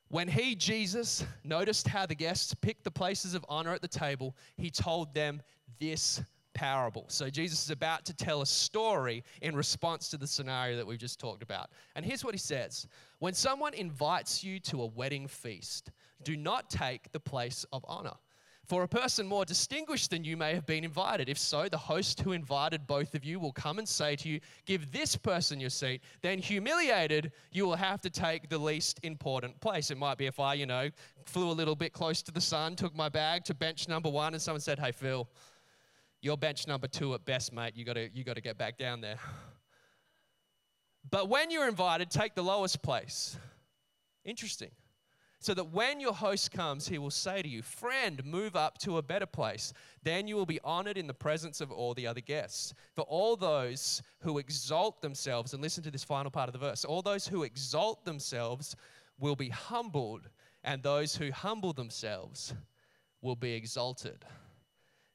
When 0.10 0.28
he, 0.28 0.56
Jesus, 0.56 1.26
noticed 1.44 1.88
how 1.88 2.06
the 2.06 2.16
guests 2.16 2.54
picked 2.54 2.84
the 2.84 2.92
places 2.92 3.34
of 3.34 3.46
honor 3.50 3.74
at 3.74 3.82
the 3.82 3.88
table, 3.88 4.36
he 4.56 4.70
told 4.70 5.14
them 5.14 5.42
this 5.80 6.22
parable. 6.54 7.06
So 7.08 7.30
Jesus 7.30 7.64
is 7.64 7.70
about 7.70 8.06
to 8.06 8.14
tell 8.14 8.42
a 8.42 8.46
story 8.46 9.24
in 9.42 9.56
response 9.56 10.10
to 10.10 10.18
the 10.18 10.28
scenario 10.28 10.78
that 10.78 10.88
we've 10.88 10.98
just 10.98 11.20
talked 11.20 11.44
about. 11.44 11.70
And 11.96 12.06
here's 12.06 12.24
what 12.24 12.34
he 12.34 12.40
says 12.40 12.88
When 13.20 13.34
someone 13.34 13.74
invites 13.74 14.44
you 14.44 14.60
to 14.62 14.82
a 14.82 14.86
wedding 14.86 15.28
feast, 15.28 15.92
do 16.24 16.38
not 16.38 16.70
take 16.70 17.12
the 17.12 17.20
place 17.20 17.66
of 17.74 17.86
honor. 17.88 18.16
For 18.68 18.82
a 18.82 18.88
person 18.88 19.28
more 19.28 19.46
distinguished 19.46 20.10
than 20.10 20.24
you 20.24 20.36
may 20.36 20.56
have 20.56 20.66
been 20.66 20.84
invited. 20.84 21.30
If 21.30 21.38
so, 21.38 21.70
the 21.70 21.78
host 21.78 22.22
who 22.22 22.32
invited 22.32 22.88
both 22.88 23.14
of 23.14 23.24
you 23.24 23.40
will 23.40 23.52
come 23.52 23.78
and 23.78 23.88
say 23.88 24.16
to 24.18 24.30
you, 24.30 24.40
Give 24.66 24.92
this 24.92 25.16
person 25.16 25.60
your 25.60 25.70
seat. 25.70 26.02
Then, 26.22 26.40
humiliated, 26.40 27.32
you 27.52 27.68
will 27.68 27.76
have 27.76 28.02
to 28.02 28.10
take 28.10 28.50
the 28.50 28.58
least 28.58 29.00
important 29.04 29.60
place. 29.62 29.92
It 29.92 29.98
might 29.98 30.18
be 30.18 30.26
if 30.26 30.40
I, 30.40 30.56
you 30.56 30.66
know, 30.66 30.90
flew 31.26 31.50
a 31.50 31.54
little 31.54 31.76
bit 31.76 31.94
close 31.94 32.24
to 32.24 32.32
the 32.32 32.42
sun, 32.42 32.76
took 32.76 32.96
my 32.96 33.08
bag 33.08 33.44
to 33.46 33.54
bench 33.54 33.88
number 33.88 34.10
one, 34.10 34.34
and 34.34 34.42
someone 34.42 34.62
said, 34.62 34.80
Hey, 34.80 34.92
Phil, 34.92 35.28
you're 36.22 36.38
bench 36.38 36.68
number 36.68 36.88
two 36.88 37.14
at 37.14 37.24
best, 37.24 37.54
mate. 37.54 37.74
You 37.76 37.86
gotta, 37.86 38.10
you 38.14 38.24
gotta 38.24 38.42
get 38.42 38.58
back 38.58 38.80
down 38.80 39.00
there. 39.00 39.18
But 41.12 41.30
when 41.30 41.52
you're 41.52 41.68
invited, 41.68 42.10
take 42.10 42.34
the 42.34 42.44
lowest 42.44 42.82
place. 42.82 43.38
Interesting. 44.24 44.72
So 45.40 45.54
that 45.54 45.72
when 45.72 46.00
your 46.00 46.14
host 46.14 46.52
comes, 46.52 46.88
he 46.88 46.98
will 46.98 47.12
say 47.12 47.42
to 47.42 47.48
you, 47.48 47.62
Friend, 47.62 48.24
move 48.26 48.56
up 48.56 48.78
to 48.80 48.98
a 48.98 49.02
better 49.02 49.26
place. 49.26 49.74
Then 50.04 50.28
you 50.28 50.36
will 50.36 50.46
be 50.46 50.60
honored 50.64 50.98
in 50.98 51.08
the 51.08 51.14
presence 51.14 51.62
of 51.62 51.72
all 51.72 51.94
the 51.94 52.08
other 52.08 52.22
guests. 52.22 52.74
For 52.96 53.04
all 53.04 53.36
those 53.36 54.02
who 54.20 54.38
exalt 54.38 55.02
themselves, 55.02 55.54
and 55.54 55.62
listen 55.62 55.84
to 55.84 55.92
this 55.92 56.04
final 56.04 56.32
part 56.32 56.50
of 56.50 56.54
the 56.54 56.60
verse 56.60 56.86
all 56.86 57.02
those 57.02 57.28
who 57.28 57.44
exalt 57.44 58.06
themselves 58.06 58.76
will 59.20 59.36
be 59.36 59.50
humbled, 59.50 60.30
and 60.64 60.82
those 60.82 61.16
who 61.16 61.32
humble 61.32 61.74
themselves 61.74 62.54
will 63.22 63.36
be 63.36 63.54
exalted. 63.54 64.26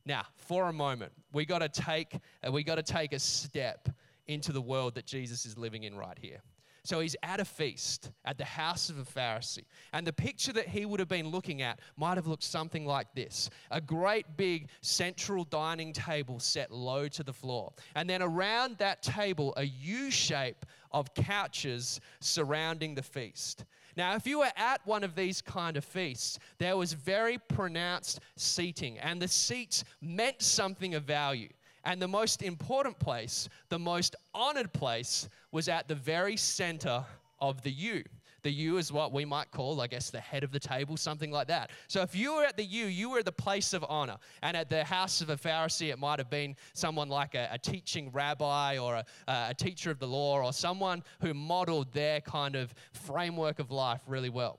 Now, 0.06 0.24
for 0.36 0.68
a 0.68 0.72
moment, 0.72 1.12
we 1.32 1.44
got 1.44 1.58
to 1.60 1.68
take 1.68 2.16
we 2.50 2.62
got 2.62 2.76
to 2.76 2.82
take 2.82 3.12
a 3.12 3.18
step 3.18 3.88
into 4.26 4.52
the 4.52 4.60
world 4.60 4.94
that 4.94 5.06
Jesus 5.06 5.44
is 5.44 5.58
living 5.58 5.84
in 5.84 5.96
right 5.96 6.18
here. 6.20 6.40
So 6.82 7.00
he's 7.00 7.16
at 7.22 7.40
a 7.40 7.44
feast 7.44 8.10
at 8.24 8.38
the 8.38 8.44
house 8.44 8.90
of 8.90 8.98
a 8.98 9.04
Pharisee. 9.04 9.64
And 9.92 10.06
the 10.06 10.12
picture 10.12 10.52
that 10.52 10.68
he 10.68 10.86
would 10.86 11.00
have 11.00 11.08
been 11.08 11.28
looking 11.28 11.62
at 11.62 11.80
might 11.96 12.16
have 12.16 12.26
looked 12.26 12.44
something 12.44 12.86
like 12.86 13.12
this 13.14 13.50
a 13.70 13.80
great 13.80 14.36
big 14.36 14.68
central 14.80 15.44
dining 15.44 15.92
table 15.92 16.38
set 16.38 16.70
low 16.70 17.08
to 17.08 17.22
the 17.22 17.32
floor. 17.32 17.72
And 17.94 18.08
then 18.08 18.22
around 18.22 18.78
that 18.78 19.02
table, 19.02 19.52
a 19.56 19.64
U 19.64 20.10
shape 20.10 20.64
of 20.92 21.14
couches 21.14 22.00
surrounding 22.20 22.94
the 22.94 23.02
feast. 23.02 23.64
Now, 23.96 24.14
if 24.14 24.26
you 24.26 24.38
were 24.38 24.52
at 24.56 24.84
one 24.86 25.04
of 25.04 25.14
these 25.14 25.42
kind 25.42 25.76
of 25.76 25.84
feasts, 25.84 26.38
there 26.58 26.76
was 26.76 26.92
very 26.92 27.38
pronounced 27.38 28.20
seating, 28.36 28.98
and 28.98 29.20
the 29.20 29.28
seats 29.28 29.84
meant 30.00 30.40
something 30.40 30.94
of 30.94 31.04
value. 31.04 31.48
And 31.84 32.00
the 32.00 32.08
most 32.08 32.42
important 32.42 32.98
place, 32.98 33.48
the 33.68 33.78
most 33.78 34.16
honored 34.34 34.72
place, 34.72 35.28
was 35.52 35.68
at 35.68 35.88
the 35.88 35.94
very 35.94 36.36
center 36.36 37.04
of 37.40 37.62
the 37.62 37.70
U. 37.70 38.02
The 38.42 38.50
U 38.50 38.78
is 38.78 38.92
what 38.92 39.12
we 39.12 39.24
might 39.24 39.50
call, 39.50 39.80
I 39.80 39.86
guess, 39.86 40.10
the 40.10 40.20
head 40.20 40.44
of 40.44 40.52
the 40.52 40.58
table, 40.58 40.96
something 40.96 41.30
like 41.30 41.48
that. 41.48 41.70
So 41.88 42.00
if 42.00 42.14
you 42.14 42.34
were 42.34 42.44
at 42.44 42.56
the 42.56 42.64
U, 42.64 42.86
you 42.86 43.10
were 43.10 43.22
the 43.22 43.32
place 43.32 43.72
of 43.74 43.84
honor. 43.88 44.16
And 44.42 44.56
at 44.56 44.68
the 44.68 44.84
house 44.84 45.20
of 45.20 45.30
a 45.30 45.36
Pharisee, 45.36 45.90
it 45.90 45.98
might 45.98 46.18
have 46.18 46.30
been 46.30 46.56
someone 46.72 47.08
like 47.08 47.34
a, 47.34 47.48
a 47.52 47.58
teaching 47.58 48.10
rabbi 48.12 48.78
or 48.78 48.94
a, 48.96 49.04
a 49.28 49.54
teacher 49.54 49.90
of 49.90 49.98
the 49.98 50.06
law 50.06 50.40
or 50.40 50.52
someone 50.52 51.02
who 51.20 51.34
modeled 51.34 51.92
their 51.92 52.20
kind 52.20 52.56
of 52.56 52.74
framework 52.92 53.58
of 53.58 53.70
life 53.70 54.00
really 54.06 54.30
well. 54.30 54.58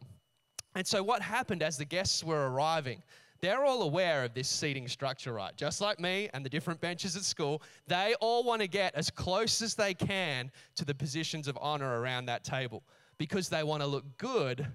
And 0.75 0.87
so 0.87 1.03
what 1.03 1.21
happened 1.21 1.63
as 1.63 1.77
the 1.77 1.85
guests 1.85 2.23
were 2.23 2.49
arriving? 2.49 3.01
They're 3.41 3.65
all 3.65 3.81
aware 3.81 4.23
of 4.23 4.33
this 4.33 4.47
seating 4.47 4.87
structure, 4.87 5.33
right? 5.33 5.55
Just 5.57 5.81
like 5.81 5.99
me 5.99 6.29
and 6.33 6.45
the 6.45 6.49
different 6.49 6.79
benches 6.79 7.15
at 7.15 7.23
school, 7.23 7.61
they 7.87 8.13
all 8.21 8.43
want 8.43 8.61
to 8.61 8.67
get 8.67 8.93
as 8.95 9.09
close 9.09 9.61
as 9.61 9.73
they 9.73 9.93
can 9.93 10.51
to 10.75 10.85
the 10.85 10.93
positions 10.93 11.47
of 11.47 11.57
honor 11.59 11.99
around 11.99 12.27
that 12.27 12.43
table 12.43 12.83
because 13.17 13.49
they 13.49 13.63
want 13.63 13.81
to 13.81 13.87
look 13.87 14.05
good 14.17 14.67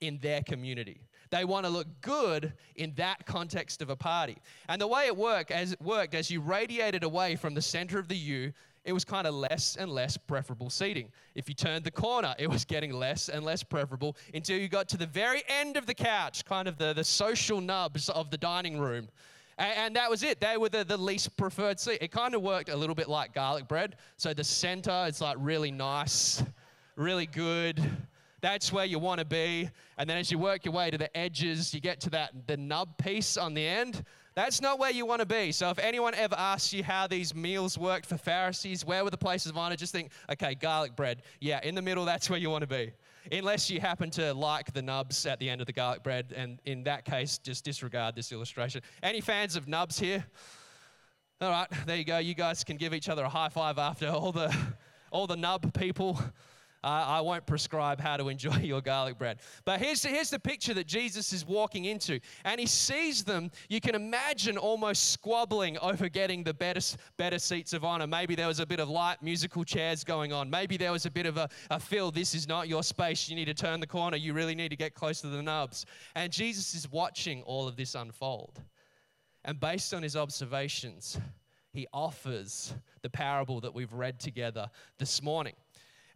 in 0.00 0.18
their 0.18 0.42
community. 0.42 1.00
They 1.30 1.44
want 1.44 1.66
to 1.66 1.70
look 1.70 1.86
good 2.00 2.52
in 2.76 2.94
that 2.94 3.26
context 3.26 3.82
of 3.82 3.90
a 3.90 3.96
party. 3.96 4.38
And 4.68 4.80
the 4.80 4.86
way 4.86 5.06
it 5.06 5.16
worked 5.16 5.50
as 5.50 5.72
it 5.72 5.80
worked 5.80 6.14
as 6.14 6.30
you 6.30 6.40
radiated 6.40 7.02
away 7.02 7.36
from 7.36 7.54
the 7.54 7.62
center 7.62 7.98
of 7.98 8.08
the 8.08 8.16
U, 8.16 8.52
it 8.88 8.92
was 8.92 9.04
kind 9.04 9.26
of 9.26 9.34
less 9.34 9.76
and 9.76 9.90
less 9.90 10.16
preferable 10.16 10.70
seating. 10.70 11.10
If 11.34 11.48
you 11.48 11.54
turned 11.54 11.84
the 11.84 11.90
corner, 11.90 12.34
it 12.38 12.50
was 12.50 12.64
getting 12.64 12.92
less 12.92 13.28
and 13.28 13.44
less 13.44 13.62
preferable 13.62 14.16
until 14.34 14.58
you 14.58 14.68
got 14.68 14.88
to 14.88 14.96
the 14.96 15.06
very 15.06 15.42
end 15.48 15.76
of 15.76 15.86
the 15.86 15.94
couch, 15.94 16.44
kind 16.44 16.66
of 16.66 16.78
the, 16.78 16.92
the 16.92 17.04
social 17.04 17.60
nubs 17.60 18.08
of 18.08 18.30
the 18.30 18.38
dining 18.38 18.80
room. 18.80 19.08
And, 19.58 19.72
and 19.76 19.96
that 19.96 20.10
was 20.10 20.22
it. 20.22 20.40
They 20.40 20.56
were 20.56 20.70
the, 20.70 20.84
the 20.84 20.96
least 20.96 21.36
preferred 21.36 21.78
seat. 21.78 21.98
It 22.00 22.10
kind 22.10 22.34
of 22.34 22.42
worked 22.42 22.68
a 22.68 22.76
little 22.76 22.94
bit 22.94 23.08
like 23.08 23.34
garlic 23.34 23.68
bread. 23.68 23.96
So 24.16 24.34
the 24.34 24.44
center, 24.44 25.04
it's 25.06 25.20
like 25.20 25.36
really 25.38 25.70
nice 25.70 26.42
really 26.98 27.26
good. 27.26 27.80
That's 28.40 28.72
where 28.72 28.84
you 28.84 28.98
want 28.98 29.20
to 29.20 29.24
be. 29.24 29.70
And 29.96 30.10
then 30.10 30.18
as 30.18 30.30
you 30.32 30.38
work 30.38 30.64
your 30.64 30.74
way 30.74 30.90
to 30.90 30.98
the 30.98 31.16
edges, 31.16 31.72
you 31.72 31.80
get 31.80 32.00
to 32.00 32.10
that 32.10 32.32
the 32.46 32.56
nub 32.56 32.98
piece 32.98 33.36
on 33.36 33.54
the 33.54 33.64
end. 33.64 34.04
That's 34.38 34.60
not 34.60 34.78
where 34.78 34.92
you 34.92 35.04
want 35.04 35.18
to 35.18 35.26
be. 35.26 35.50
So 35.50 35.68
if 35.68 35.80
anyone 35.80 36.14
ever 36.14 36.36
asks 36.38 36.72
you 36.72 36.84
how 36.84 37.08
these 37.08 37.34
meals 37.34 37.76
worked 37.76 38.06
for 38.06 38.16
Pharisees, 38.16 38.84
where 38.84 39.02
were 39.02 39.10
the 39.10 39.18
places 39.18 39.50
of 39.50 39.58
honor, 39.58 39.74
just 39.74 39.90
think, 39.90 40.12
okay, 40.30 40.54
garlic 40.54 40.94
bread. 40.94 41.22
Yeah, 41.40 41.58
in 41.64 41.74
the 41.74 41.82
middle, 41.82 42.04
that's 42.04 42.30
where 42.30 42.38
you 42.38 42.48
want 42.48 42.62
to 42.62 42.68
be. 42.68 42.92
Unless 43.32 43.68
you 43.68 43.80
happen 43.80 44.10
to 44.10 44.32
like 44.32 44.72
the 44.72 44.80
nubs 44.80 45.26
at 45.26 45.40
the 45.40 45.50
end 45.50 45.60
of 45.60 45.66
the 45.66 45.72
garlic 45.72 46.04
bread, 46.04 46.32
and 46.36 46.60
in 46.66 46.84
that 46.84 47.04
case, 47.04 47.38
just 47.38 47.64
disregard 47.64 48.14
this 48.14 48.30
illustration. 48.30 48.80
Any 49.02 49.20
fans 49.20 49.56
of 49.56 49.66
nubs 49.66 49.98
here? 49.98 50.24
All 51.40 51.50
right, 51.50 51.66
there 51.84 51.96
you 51.96 52.04
go. 52.04 52.18
You 52.18 52.34
guys 52.34 52.62
can 52.62 52.76
give 52.76 52.94
each 52.94 53.08
other 53.08 53.24
a 53.24 53.28
high 53.28 53.48
five 53.48 53.76
after 53.76 54.06
all 54.06 54.30
the 54.30 54.56
all 55.10 55.26
the 55.26 55.36
nub 55.36 55.74
people. 55.74 56.16
I 56.84 57.20
won't 57.20 57.44
prescribe 57.44 58.00
how 58.00 58.16
to 58.16 58.28
enjoy 58.28 58.56
your 58.62 58.80
garlic 58.80 59.18
bread. 59.18 59.38
But 59.64 59.80
here's 59.80 60.02
the, 60.02 60.08
here's 60.08 60.30
the 60.30 60.38
picture 60.38 60.74
that 60.74 60.86
Jesus 60.86 61.32
is 61.32 61.44
walking 61.44 61.86
into. 61.86 62.20
And 62.44 62.60
he 62.60 62.66
sees 62.66 63.24
them, 63.24 63.50
you 63.68 63.80
can 63.80 63.94
imagine 63.94 64.56
almost 64.56 65.10
squabbling 65.10 65.76
over 65.78 66.08
getting 66.08 66.44
the 66.44 66.54
better, 66.54 66.80
better 67.16 67.38
seats 67.38 67.72
of 67.72 67.84
honor. 67.84 68.06
Maybe 68.06 68.34
there 68.36 68.46
was 68.46 68.60
a 68.60 68.66
bit 68.66 68.78
of 68.78 68.88
light 68.88 69.22
musical 69.22 69.64
chairs 69.64 70.04
going 70.04 70.32
on. 70.32 70.48
Maybe 70.48 70.76
there 70.76 70.92
was 70.92 71.04
a 71.04 71.10
bit 71.10 71.26
of 71.26 71.36
a, 71.36 71.48
a 71.70 71.80
feel, 71.80 72.12
this 72.12 72.34
is 72.34 72.46
not 72.46 72.68
your 72.68 72.84
space. 72.84 73.28
You 73.28 73.34
need 73.34 73.46
to 73.46 73.54
turn 73.54 73.80
the 73.80 73.86
corner. 73.86 74.16
You 74.16 74.32
really 74.32 74.54
need 74.54 74.68
to 74.68 74.76
get 74.76 74.94
close 74.94 75.20
to 75.22 75.26
the 75.28 75.42
nubs. 75.42 75.84
And 76.14 76.32
Jesus 76.32 76.74
is 76.74 76.90
watching 76.90 77.42
all 77.42 77.66
of 77.66 77.76
this 77.76 77.96
unfold. 77.96 78.62
And 79.44 79.58
based 79.58 79.94
on 79.94 80.02
his 80.02 80.14
observations, 80.14 81.18
he 81.72 81.86
offers 81.92 82.74
the 83.02 83.10
parable 83.10 83.60
that 83.60 83.74
we've 83.74 83.92
read 83.92 84.18
together 84.20 84.70
this 84.98 85.22
morning. 85.22 85.54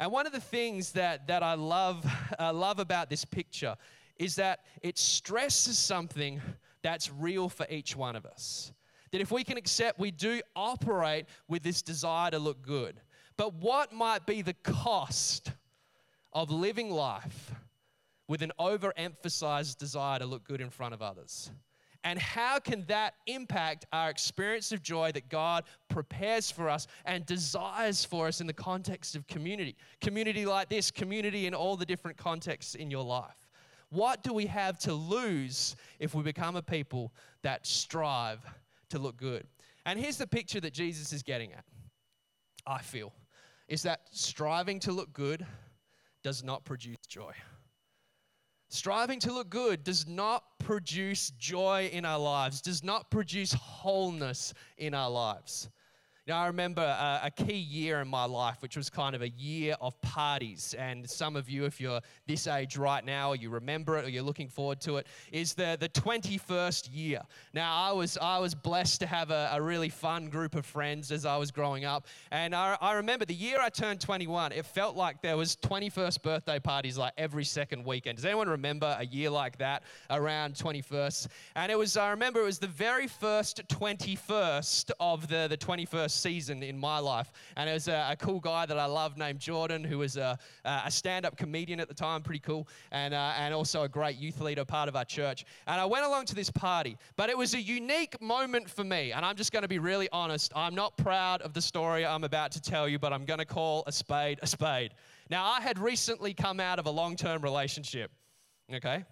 And 0.02 0.10
one 0.10 0.26
of 0.26 0.32
the 0.32 0.40
things 0.40 0.90
that, 0.92 1.28
that 1.28 1.44
I 1.44 1.54
love, 1.54 2.04
uh, 2.40 2.52
love 2.52 2.80
about 2.80 3.08
this 3.08 3.24
picture 3.24 3.76
is 4.16 4.34
that 4.34 4.64
it 4.82 4.98
stresses 4.98 5.78
something 5.78 6.42
that's 6.82 7.12
real 7.12 7.48
for 7.48 7.66
each 7.70 7.94
one 7.94 8.16
of 8.16 8.26
us. 8.26 8.72
That 9.12 9.20
if 9.20 9.30
we 9.30 9.44
can 9.44 9.56
accept, 9.56 10.00
we 10.00 10.10
do 10.10 10.40
operate 10.56 11.26
with 11.46 11.62
this 11.62 11.82
desire 11.82 12.32
to 12.32 12.40
look 12.40 12.62
good. 12.62 13.00
But 13.36 13.54
what 13.54 13.92
might 13.92 14.26
be 14.26 14.42
the 14.42 14.54
cost 14.64 15.52
of 16.32 16.50
living 16.50 16.90
life 16.90 17.52
with 18.26 18.42
an 18.42 18.50
overemphasized 18.58 19.78
desire 19.78 20.18
to 20.18 20.26
look 20.26 20.42
good 20.42 20.60
in 20.60 20.70
front 20.70 20.94
of 20.94 21.00
others? 21.00 21.52
And 22.04 22.18
how 22.18 22.58
can 22.58 22.84
that 22.86 23.14
impact 23.26 23.86
our 23.92 24.10
experience 24.10 24.72
of 24.72 24.82
joy 24.82 25.12
that 25.12 25.28
God 25.28 25.64
prepares 25.88 26.50
for 26.50 26.68
us 26.68 26.88
and 27.04 27.24
desires 27.26 28.04
for 28.04 28.26
us 28.26 28.40
in 28.40 28.46
the 28.46 28.52
context 28.52 29.14
of 29.14 29.26
community? 29.28 29.76
Community 30.00 30.44
like 30.44 30.68
this, 30.68 30.90
community 30.90 31.46
in 31.46 31.54
all 31.54 31.76
the 31.76 31.86
different 31.86 32.16
contexts 32.16 32.74
in 32.74 32.90
your 32.90 33.04
life. 33.04 33.48
What 33.90 34.22
do 34.22 34.32
we 34.32 34.46
have 34.46 34.78
to 34.80 34.94
lose 34.94 35.76
if 36.00 36.14
we 36.14 36.22
become 36.22 36.56
a 36.56 36.62
people 36.62 37.12
that 37.42 37.66
strive 37.66 38.40
to 38.88 38.98
look 38.98 39.16
good? 39.16 39.46
And 39.86 39.98
here's 39.98 40.16
the 40.16 40.26
picture 40.26 40.60
that 40.60 40.72
Jesus 40.72 41.12
is 41.12 41.22
getting 41.22 41.52
at, 41.52 41.64
I 42.66 42.78
feel, 42.78 43.12
is 43.68 43.82
that 43.82 44.00
striving 44.10 44.80
to 44.80 44.92
look 44.92 45.12
good 45.12 45.46
does 46.24 46.42
not 46.42 46.64
produce 46.64 46.96
joy. 47.06 47.32
Striving 48.72 49.20
to 49.20 49.34
look 49.34 49.50
good 49.50 49.84
does 49.84 50.08
not 50.08 50.44
produce 50.58 51.28
joy 51.38 51.90
in 51.92 52.06
our 52.06 52.18
lives, 52.18 52.62
does 52.62 52.82
not 52.82 53.10
produce 53.10 53.52
wholeness 53.52 54.54
in 54.78 54.94
our 54.94 55.10
lives. 55.10 55.68
Now, 56.28 56.40
I 56.40 56.46
remember 56.46 56.82
a, 56.82 57.22
a, 57.24 57.30
key 57.32 57.56
year 57.56 58.00
in 58.00 58.06
my 58.06 58.26
life, 58.26 58.58
which 58.60 58.76
was 58.76 58.88
kind 58.88 59.16
of 59.16 59.22
a 59.22 59.28
year 59.30 59.74
of 59.80 60.00
parties. 60.02 60.72
And 60.78 61.10
some 61.10 61.34
of 61.34 61.50
you, 61.50 61.64
if 61.64 61.80
you're 61.80 62.00
this 62.28 62.46
age 62.46 62.76
right 62.76 63.04
now, 63.04 63.30
or 63.30 63.36
you 63.36 63.50
remember 63.50 63.98
it, 63.98 64.04
or 64.04 64.08
you're 64.08 64.22
looking 64.22 64.46
forward 64.46 64.80
to 64.82 64.98
it, 64.98 65.08
is 65.32 65.54
the, 65.54 65.76
the 65.80 65.88
21st 65.88 66.90
year. 66.92 67.22
Now, 67.52 67.74
I 67.74 67.90
was, 67.90 68.16
I 68.22 68.38
was 68.38 68.54
blessed 68.54 69.00
to 69.00 69.06
have 69.08 69.32
a, 69.32 69.50
a 69.52 69.60
really 69.60 69.88
fun 69.88 70.28
group 70.28 70.54
of 70.54 70.64
friends 70.64 71.10
as 71.10 71.26
I 71.26 71.36
was 71.36 71.50
growing 71.50 71.84
up. 71.84 72.06
And 72.30 72.54
I, 72.54 72.76
I 72.80 72.92
remember 72.92 73.24
the 73.24 73.34
year 73.34 73.58
I 73.60 73.68
turned 73.68 74.00
21, 74.00 74.52
it 74.52 74.64
felt 74.64 74.94
like 74.94 75.22
there 75.22 75.36
was 75.36 75.56
21st 75.56 76.22
birthday 76.22 76.60
parties 76.60 76.96
like 76.96 77.14
every 77.18 77.44
second 77.44 77.84
weekend. 77.84 78.14
Does 78.14 78.26
anyone 78.26 78.48
remember 78.48 78.96
a 78.96 79.06
year 79.06 79.28
like 79.28 79.58
that 79.58 79.82
around 80.08 80.54
21st? 80.54 81.26
And 81.56 81.72
it 81.72 81.76
was, 81.76 81.96
I 81.96 82.10
remember 82.10 82.42
it 82.42 82.44
was 82.44 82.60
the 82.60 82.68
very 82.68 83.08
first 83.08 83.66
21st 83.66 84.92
of 85.00 85.26
the, 85.26 85.48
the 85.50 85.56
21st 85.56 86.11
season 86.12 86.62
in 86.62 86.78
my 86.78 86.98
life. 86.98 87.32
And 87.56 87.68
it 87.68 87.72
was 87.72 87.88
a, 87.88 88.08
a 88.10 88.16
cool 88.16 88.40
guy 88.40 88.66
that 88.66 88.78
I 88.78 88.86
love 88.86 89.16
named 89.16 89.38
Jordan, 89.40 89.84
who 89.84 89.98
was 89.98 90.16
a, 90.16 90.38
a 90.64 90.90
stand 90.90 91.26
up 91.26 91.36
comedian 91.36 91.80
at 91.80 91.88
the 91.88 91.94
time, 91.94 92.22
pretty 92.22 92.40
cool, 92.40 92.68
and, 92.90 93.14
uh, 93.14 93.32
and 93.38 93.54
also 93.54 93.82
a 93.82 93.88
great 93.88 94.16
youth 94.16 94.40
leader, 94.40 94.64
part 94.64 94.88
of 94.88 94.96
our 94.96 95.04
church. 95.04 95.44
And 95.66 95.80
I 95.80 95.84
went 95.84 96.04
along 96.04 96.26
to 96.26 96.34
this 96.34 96.50
party, 96.50 96.96
but 97.16 97.30
it 97.30 97.36
was 97.36 97.54
a 97.54 97.60
unique 97.60 98.20
moment 98.20 98.68
for 98.68 98.84
me. 98.84 99.12
And 99.12 99.24
I'm 99.24 99.36
just 99.36 99.52
going 99.52 99.62
to 99.62 99.68
be 99.68 99.78
really 99.78 100.08
honest. 100.12 100.52
I'm 100.54 100.74
not 100.74 100.96
proud 100.96 101.42
of 101.42 101.52
the 101.52 101.62
story 101.62 102.04
I'm 102.04 102.24
about 102.24 102.52
to 102.52 102.60
tell 102.60 102.88
you, 102.88 102.98
but 102.98 103.12
I'm 103.12 103.24
going 103.24 103.38
to 103.38 103.44
call 103.44 103.84
a 103.86 103.92
spade 103.92 104.38
a 104.42 104.46
spade. 104.46 104.94
Now, 105.30 105.44
I 105.46 105.60
had 105.60 105.78
recently 105.78 106.34
come 106.34 106.60
out 106.60 106.78
of 106.78 106.86
a 106.86 106.90
long 106.90 107.16
term 107.16 107.42
relationship, 107.42 108.10
okay? 108.72 109.04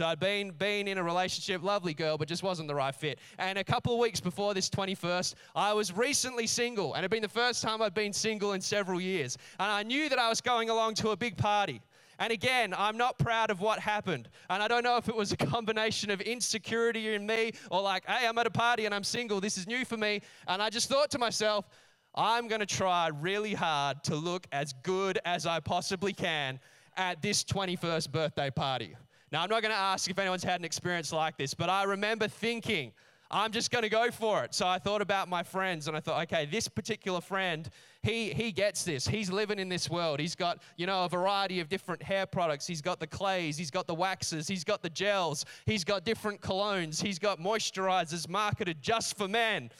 So 0.00 0.06
I'd 0.06 0.18
been, 0.18 0.52
been 0.52 0.88
in 0.88 0.96
a 0.96 1.02
relationship, 1.02 1.62
lovely 1.62 1.92
girl, 1.92 2.16
but 2.16 2.26
just 2.26 2.42
wasn't 2.42 2.68
the 2.68 2.74
right 2.74 2.94
fit. 2.94 3.18
And 3.38 3.58
a 3.58 3.64
couple 3.64 3.92
of 3.92 4.00
weeks 4.00 4.18
before 4.18 4.54
this 4.54 4.70
21st, 4.70 5.34
I 5.54 5.74
was 5.74 5.94
recently 5.94 6.46
single, 6.46 6.94
and 6.94 7.00
it 7.00 7.02
had 7.02 7.10
been 7.10 7.20
the 7.20 7.28
first 7.28 7.62
time 7.62 7.82
I'd 7.82 7.92
been 7.92 8.14
single 8.14 8.54
in 8.54 8.62
several 8.62 8.98
years. 8.98 9.36
And 9.58 9.70
I 9.70 9.82
knew 9.82 10.08
that 10.08 10.18
I 10.18 10.30
was 10.30 10.40
going 10.40 10.70
along 10.70 10.94
to 10.94 11.10
a 11.10 11.16
big 11.18 11.36
party. 11.36 11.82
And 12.18 12.32
again, 12.32 12.72
I'm 12.78 12.96
not 12.96 13.18
proud 13.18 13.50
of 13.50 13.60
what 13.60 13.78
happened. 13.78 14.30
And 14.48 14.62
I 14.62 14.68
don't 14.68 14.84
know 14.84 14.96
if 14.96 15.10
it 15.10 15.14
was 15.14 15.32
a 15.32 15.36
combination 15.36 16.10
of 16.10 16.22
insecurity 16.22 17.12
in 17.12 17.26
me 17.26 17.52
or 17.70 17.82
like, 17.82 18.06
hey, 18.06 18.26
I'm 18.26 18.38
at 18.38 18.46
a 18.46 18.50
party 18.50 18.86
and 18.86 18.94
I'm 18.94 19.04
single. 19.04 19.38
This 19.38 19.58
is 19.58 19.66
new 19.66 19.84
for 19.84 19.98
me. 19.98 20.22
And 20.48 20.62
I 20.62 20.70
just 20.70 20.88
thought 20.88 21.10
to 21.10 21.18
myself, 21.18 21.68
I'm 22.14 22.48
going 22.48 22.60
to 22.60 22.66
try 22.66 23.10
really 23.20 23.52
hard 23.52 24.02
to 24.04 24.16
look 24.16 24.46
as 24.50 24.72
good 24.82 25.18
as 25.26 25.44
I 25.44 25.60
possibly 25.60 26.14
can 26.14 26.58
at 26.96 27.20
this 27.20 27.44
21st 27.44 28.10
birthday 28.10 28.48
party. 28.48 28.96
Now, 29.32 29.42
I'm 29.42 29.50
not 29.50 29.62
going 29.62 29.72
to 29.72 29.78
ask 29.78 30.10
if 30.10 30.18
anyone's 30.18 30.42
had 30.42 30.60
an 30.60 30.64
experience 30.64 31.12
like 31.12 31.36
this, 31.36 31.54
but 31.54 31.68
I 31.68 31.84
remember 31.84 32.26
thinking, 32.26 32.92
I'm 33.32 33.52
just 33.52 33.70
going 33.70 33.82
to 33.82 33.88
go 33.88 34.10
for 34.10 34.42
it. 34.42 34.54
So 34.54 34.66
I 34.66 34.80
thought 34.80 35.00
about 35.00 35.28
my 35.28 35.44
friends 35.44 35.86
and 35.86 35.96
I 35.96 36.00
thought, 36.00 36.20
okay, 36.24 36.46
this 36.46 36.66
particular 36.66 37.20
friend, 37.20 37.68
he, 38.02 38.30
he 38.30 38.50
gets 38.50 38.82
this. 38.82 39.06
He's 39.06 39.30
living 39.30 39.60
in 39.60 39.68
this 39.68 39.88
world. 39.88 40.18
He's 40.18 40.34
got, 40.34 40.60
you 40.76 40.84
know, 40.84 41.04
a 41.04 41.08
variety 41.08 41.60
of 41.60 41.68
different 41.68 42.02
hair 42.02 42.26
products. 42.26 42.66
He's 42.66 42.82
got 42.82 42.98
the 42.98 43.06
clays, 43.06 43.56
he's 43.56 43.70
got 43.70 43.86
the 43.86 43.94
waxes, 43.94 44.48
he's 44.48 44.64
got 44.64 44.82
the 44.82 44.90
gels, 44.90 45.44
he's 45.64 45.84
got 45.84 46.04
different 46.04 46.40
colognes, 46.40 47.00
he's 47.00 47.20
got 47.20 47.38
moisturizers 47.38 48.28
marketed 48.28 48.82
just 48.82 49.16
for 49.16 49.28
men, 49.28 49.70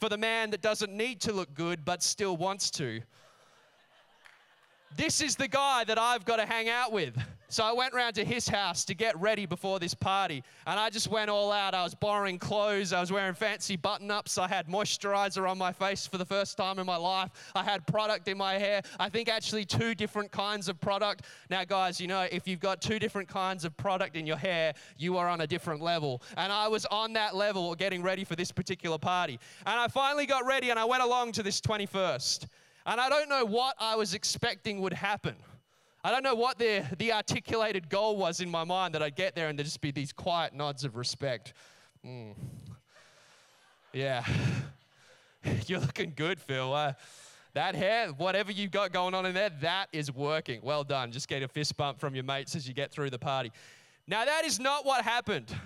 for 0.00 0.08
the 0.08 0.16
man 0.18 0.48
that 0.50 0.62
doesn't 0.62 0.92
need 0.92 1.20
to 1.22 1.32
look 1.34 1.52
good 1.52 1.84
but 1.84 2.02
still 2.02 2.38
wants 2.38 2.70
to. 2.70 3.02
This 4.96 5.20
is 5.20 5.36
the 5.36 5.48
guy 5.48 5.84
that 5.84 5.98
I've 5.98 6.24
got 6.24 6.36
to 6.36 6.46
hang 6.46 6.70
out 6.70 6.90
with. 6.90 7.18
So 7.48 7.62
I 7.62 7.72
went 7.72 7.94
round 7.94 8.14
to 8.16 8.24
his 8.24 8.48
house 8.48 8.84
to 8.86 8.94
get 8.94 9.18
ready 9.20 9.46
before 9.46 9.78
this 9.78 9.94
party. 9.94 10.42
And 10.66 10.80
I 10.80 10.90
just 10.90 11.08
went 11.08 11.30
all 11.30 11.52
out. 11.52 11.74
I 11.74 11.82
was 11.82 11.94
borrowing 11.94 12.38
clothes. 12.38 12.92
I 12.92 13.00
was 13.00 13.12
wearing 13.12 13.34
fancy 13.34 13.76
button 13.76 14.10
ups. 14.10 14.38
I 14.38 14.48
had 14.48 14.66
moisturizer 14.66 15.48
on 15.48 15.58
my 15.58 15.72
face 15.72 16.06
for 16.06 16.18
the 16.18 16.24
first 16.24 16.56
time 16.56 16.78
in 16.78 16.86
my 16.86 16.96
life. 16.96 17.30
I 17.54 17.62
had 17.62 17.86
product 17.86 18.28
in 18.28 18.38
my 18.38 18.54
hair. 18.54 18.82
I 18.98 19.08
think 19.08 19.28
actually 19.28 19.64
two 19.64 19.94
different 19.94 20.32
kinds 20.32 20.68
of 20.68 20.80
product. 20.80 21.26
Now, 21.50 21.64
guys, 21.64 22.00
you 22.00 22.06
know, 22.06 22.26
if 22.32 22.48
you've 22.48 22.60
got 22.60 22.80
two 22.80 22.98
different 22.98 23.28
kinds 23.28 23.64
of 23.64 23.76
product 23.76 24.16
in 24.16 24.26
your 24.26 24.36
hair, 24.36 24.72
you 24.96 25.16
are 25.18 25.28
on 25.28 25.42
a 25.42 25.46
different 25.46 25.82
level. 25.82 26.22
And 26.36 26.52
I 26.52 26.68
was 26.68 26.86
on 26.86 27.12
that 27.12 27.36
level 27.36 27.74
getting 27.74 28.02
ready 28.02 28.24
for 28.24 28.36
this 28.36 28.50
particular 28.50 28.98
party. 28.98 29.38
And 29.66 29.78
I 29.78 29.88
finally 29.88 30.26
got 30.26 30.46
ready 30.46 30.70
and 30.70 30.78
I 30.78 30.84
went 30.84 31.02
along 31.02 31.32
to 31.32 31.42
this 31.42 31.60
21st. 31.60 32.46
And 32.86 33.00
I 33.00 33.08
don't 33.08 33.28
know 33.28 33.44
what 33.44 33.76
I 33.78 33.96
was 33.96 34.14
expecting 34.14 34.80
would 34.80 34.92
happen. 34.92 35.36
I 36.06 36.10
don't 36.10 36.22
know 36.22 36.34
what 36.34 36.58
the, 36.58 36.84
the 36.98 37.14
articulated 37.14 37.88
goal 37.88 38.18
was 38.18 38.40
in 38.40 38.50
my 38.50 38.62
mind 38.62 38.94
that 38.94 39.02
I'd 39.02 39.16
get 39.16 39.34
there 39.34 39.48
and 39.48 39.58
there'd 39.58 39.64
just 39.64 39.80
be 39.80 39.90
these 39.90 40.12
quiet 40.12 40.52
nods 40.52 40.84
of 40.84 40.96
respect. 40.96 41.54
Mm. 42.06 42.34
Yeah. 43.94 44.22
You're 45.66 45.80
looking 45.80 46.12
good, 46.14 46.38
Phil. 46.38 46.74
Uh, 46.74 46.92
that 47.54 47.74
hair, 47.74 48.08
whatever 48.08 48.52
you've 48.52 48.70
got 48.70 48.92
going 48.92 49.14
on 49.14 49.24
in 49.24 49.32
there, 49.32 49.48
that 49.62 49.86
is 49.94 50.12
working. 50.12 50.60
Well 50.62 50.84
done. 50.84 51.10
Just 51.10 51.26
get 51.26 51.42
a 51.42 51.48
fist 51.48 51.74
bump 51.78 51.98
from 51.98 52.14
your 52.14 52.24
mates 52.24 52.54
as 52.54 52.68
you 52.68 52.74
get 52.74 52.90
through 52.90 53.08
the 53.08 53.18
party. 53.18 53.50
Now, 54.06 54.26
that 54.26 54.44
is 54.44 54.60
not 54.60 54.84
what 54.84 55.04
happened. 55.04 55.56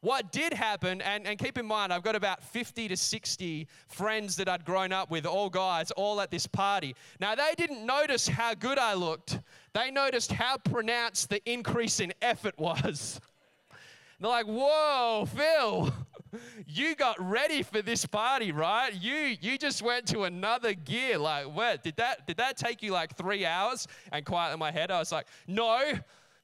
What 0.00 0.30
did 0.30 0.52
happen, 0.52 1.02
and, 1.02 1.26
and 1.26 1.36
keep 1.36 1.58
in 1.58 1.66
mind, 1.66 1.92
I've 1.92 2.04
got 2.04 2.14
about 2.14 2.40
50 2.40 2.86
to 2.86 2.96
60 2.96 3.66
friends 3.88 4.36
that 4.36 4.48
I'd 4.48 4.64
grown 4.64 4.92
up 4.92 5.10
with, 5.10 5.26
all 5.26 5.50
guys, 5.50 5.90
all 5.90 6.20
at 6.20 6.30
this 6.30 6.46
party. 6.46 6.94
Now, 7.18 7.34
they 7.34 7.52
didn't 7.56 7.84
notice 7.84 8.28
how 8.28 8.54
good 8.54 8.78
I 8.78 8.94
looked, 8.94 9.40
they 9.74 9.90
noticed 9.90 10.32
how 10.32 10.58
pronounced 10.58 11.30
the 11.30 11.40
increase 11.50 12.00
in 12.00 12.12
effort 12.22 12.58
was. 12.58 13.20
They're 14.20 14.28
like, 14.28 14.46
whoa, 14.46 15.28
Phil, 15.32 15.92
you 16.66 16.96
got 16.96 17.16
ready 17.20 17.62
for 17.62 17.82
this 17.82 18.04
party, 18.04 18.50
right? 18.50 18.92
You 18.92 19.36
you 19.40 19.58
just 19.58 19.80
went 19.82 20.06
to 20.08 20.24
another 20.24 20.74
gear. 20.74 21.18
Like, 21.18 21.46
what? 21.54 21.82
Did 21.82 21.96
that 21.96 22.26
did 22.26 22.36
that 22.38 22.56
take 22.56 22.82
you 22.82 22.92
like 22.92 23.16
three 23.16 23.46
hours? 23.46 23.86
And 24.10 24.24
quiet 24.24 24.52
in 24.52 24.58
my 24.58 24.72
head, 24.72 24.90
I 24.90 24.98
was 24.98 25.12
like, 25.12 25.26
no, 25.46 25.80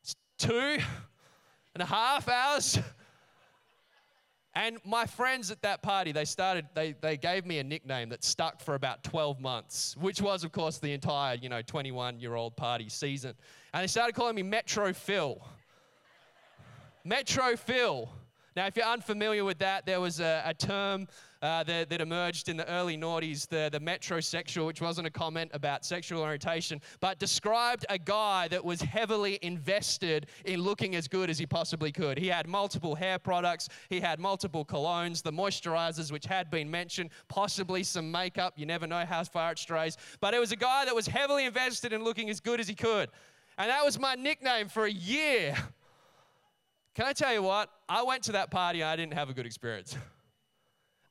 it's 0.01 0.15
two 0.39 0.79
and 1.75 1.83
a 1.83 1.87
half 1.87 2.29
hours. 2.29 2.79
And 4.57 4.79
my 4.85 5.05
friends 5.05 5.51
at 5.51 5.63
that 5.63 5.83
party, 5.83 6.13
they 6.13 6.25
started, 6.25 6.67
they, 6.75 6.95
they 7.01 7.17
gave 7.17 7.45
me 7.45 7.59
a 7.59 7.65
nickname 7.65 8.09
that 8.11 8.23
stuck 8.23 8.61
for 8.61 8.77
about 8.77 9.03
12 9.03 9.41
months, 9.41 9.97
which 9.99 10.23
was, 10.23 10.45
of 10.45 10.53
course, 10.53 10.79
the 10.79 10.93
entire, 10.93 11.35
you 11.35 11.49
know, 11.49 11.61
21 11.61 12.21
year 12.21 12.35
old 12.35 12.55
party 12.55 12.89
season. 12.89 13.35
And 13.73 13.83
they 13.83 13.89
started 13.89 14.15
calling 14.15 14.37
me 14.37 14.45
Metro 14.45 14.93
Phil. 14.93 15.45
Metro 17.05 17.57
Phil. 17.57 18.09
Now, 18.57 18.67
if 18.67 18.77
you're 18.77 18.87
unfamiliar 18.87 19.45
with 19.45 19.59
that, 19.59 19.85
there 19.87 20.01
was 20.01 20.21
a, 20.21 20.43
a 20.47 20.55
term 20.55 21.09
uh, 21.45 21.63
that, 21.63 21.91
that, 21.91 22.01
emerged 22.01 22.49
in 22.49 22.57
the 22.57 22.67
early 22.71 22.97
noughties, 22.97 23.47
the, 23.47 23.69
the 23.71 23.79
metrosexual, 23.79 24.65
which 24.65 24.81
wasn't 24.81 25.07
a 25.07 25.11
comment 25.11 25.51
about 25.53 25.85
sexual 25.85 26.23
orientation, 26.23 26.81
but 27.01 27.19
described 27.19 27.85
a 27.91 27.99
guy 27.99 28.49
that 28.49 28.65
was 28.65 28.81
heavily 28.81 29.39
invested 29.43 30.27
in 30.47 30.63
looking 30.63 30.95
as 30.95 31.07
good 31.07 31.29
as 31.29 31.39
he 31.39 31.45
possibly 31.45 31.93
could. 31.93 32.17
He 32.17 32.29
had 32.29 32.49
multiple 32.49 32.95
hair 32.95 33.19
products, 33.19 33.69
he 33.91 34.01
had 34.01 34.19
multiple 34.19 34.65
colognes, 34.65 35.23
the 35.23 35.33
moisturizers, 35.33 36.11
which 36.11 36.25
had 36.25 36.51
been 36.51 36.71
mentioned, 36.71 37.11
possibly 37.29 37.83
some 37.83 38.11
makeup. 38.11 38.55
You 38.57 38.65
never 38.65 38.87
know 38.87 39.05
how 39.05 39.23
far 39.25 39.53
it 39.53 39.59
strays. 39.59 39.99
But 40.21 40.33
it 40.33 40.41
was 40.41 40.51
a 40.51 40.57
guy 40.57 40.87
that 40.87 40.95
was 40.95 41.07
heavily 41.07 41.45
invested 41.45 41.93
in 41.93 42.03
looking 42.03 42.31
as 42.31 42.41
good 42.41 42.59
as 42.59 42.69
he 42.69 42.75
could. 42.75 43.11
And 43.59 43.71
that 43.71 43.85
was 43.85 43.99
my 43.99 44.15
nickname 44.15 44.69
for 44.69 44.87
a 44.87 44.91
year. 44.91 45.55
Can 46.95 47.05
I 47.05 47.13
tell 47.13 47.35
you 47.35 47.43
what? 47.43 47.69
I 47.87 48.03
went 48.03 48.23
to 48.25 48.33
that 48.33 48.51
party 48.51 48.81
and 48.81 48.89
I 48.89 48.97
didn't 48.97 49.13
have 49.13 49.29
a 49.29 49.35
good 49.35 49.45
experience. 49.45 49.95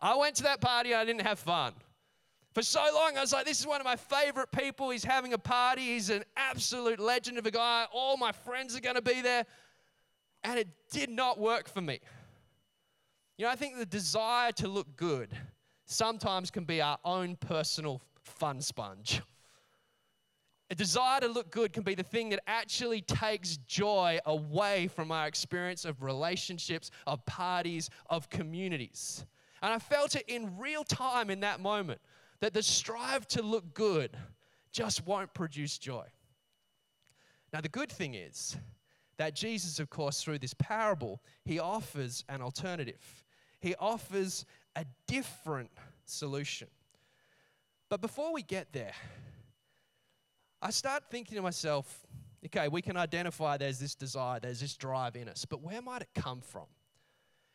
I 0.04 0.16
went 0.18 0.36
to 0.36 0.44
that 0.44 0.60
party 0.60 0.94
I 0.94 1.06
didn't 1.06 1.22
have 1.22 1.40
fun. 1.40 1.74
For 2.54 2.62
so 2.62 2.86
long, 2.94 3.18
I 3.18 3.22
was 3.22 3.32
like, 3.32 3.46
this 3.46 3.62
is 3.62 3.66
one 3.66 3.80
of 3.80 3.86
my 3.86 3.96
favorite 3.96 4.52
people. 4.52 4.90
He's 4.90 5.04
having 5.04 5.32
a 5.32 5.38
party. 5.38 5.94
He's 5.94 6.10
an 6.10 6.26
absolute 6.36 7.00
legend 7.00 7.38
of 7.38 7.46
a 7.46 7.52
guy. 7.52 7.88
All 7.92 8.18
my 8.18 8.34
friends 8.34 8.76
are 8.76 8.82
going 8.82 8.96
to 8.96 9.02
be 9.02 9.22
there. 9.22 9.46
And 10.44 10.60
it 10.60 10.68
did 10.92 11.10
not 11.10 11.40
work 11.40 11.70
for 11.70 11.80
me. 11.80 12.02
You 13.38 13.46
know, 13.46 13.52
I 13.52 13.56
think 13.56 13.78
the 13.78 13.86
desire 13.86 14.52
to 14.52 14.68
look 14.68 14.94
good 14.98 15.30
sometimes 15.86 16.52
can 16.52 16.66
be 16.66 16.82
our 16.82 17.00
own 17.06 17.38
personal 17.38 18.02
fun 18.22 18.60
sponge. 18.60 19.22
A 20.70 20.76
desire 20.76 21.22
to 21.22 21.28
look 21.30 21.50
good 21.50 21.72
can 21.72 21.84
be 21.84 21.96
the 21.96 22.04
thing 22.04 22.30
that 22.30 22.42
actually 22.46 23.02
takes 23.02 23.58
joy 23.68 24.20
away 24.26 24.88
from 24.88 25.12
our 25.12 25.28
experience 25.28 25.86
of 25.86 26.04
relationships, 26.04 26.92
of 27.08 27.26
parties, 27.26 27.90
of 28.10 28.30
communities. 28.30 29.26
And 29.64 29.72
I 29.72 29.80
felt 29.80 30.16
it 30.16 30.26
in 30.28 30.58
real 30.58 30.84
time 30.84 31.30
in 31.30 31.40
that 31.40 31.62
moment 31.62 32.02
that 32.42 32.54
the 32.54 32.62
strive 32.62 33.26
to 33.30 33.42
look 33.42 33.74
good 33.74 34.12
just 34.74 35.08
won't 35.08 35.34
produce 35.34 35.78
joy. 35.78 36.06
Now, 37.54 37.62
the 37.62 37.70
good 37.70 37.90
thing 37.90 38.14
is 38.14 38.58
that 39.18 39.36
Jesus, 39.36 39.80
of 39.80 39.90
course, 39.90 40.22
through 40.22 40.40
this 40.40 40.54
parable, 40.54 41.22
he 41.46 41.60
offers 41.60 42.26
an 42.28 42.42
alternative. 42.42 43.24
He 43.62 43.74
offers 43.76 44.46
a 44.76 44.86
different 45.08 45.72
solution. 46.04 46.68
But 47.88 48.02
before 48.02 48.34
we 48.34 48.42
get 48.42 48.74
there, 48.74 48.94
I 50.62 50.72
start 50.72 51.04
thinking 51.10 51.38
to 51.38 51.42
myself, 51.42 52.06
okay, 52.46 52.68
we 52.68 52.82
can 52.82 52.98
identify 52.98 53.56
there's 53.56 53.80
this 53.80 53.96
desire, 53.96 54.42
there's 54.42 54.60
this 54.60 54.76
drive 54.76 55.16
in 55.16 55.30
us, 55.30 55.46
but 55.46 55.62
where 55.62 55.82
might 55.82 56.02
it 56.02 56.10
come 56.16 56.42
from? 56.42 56.66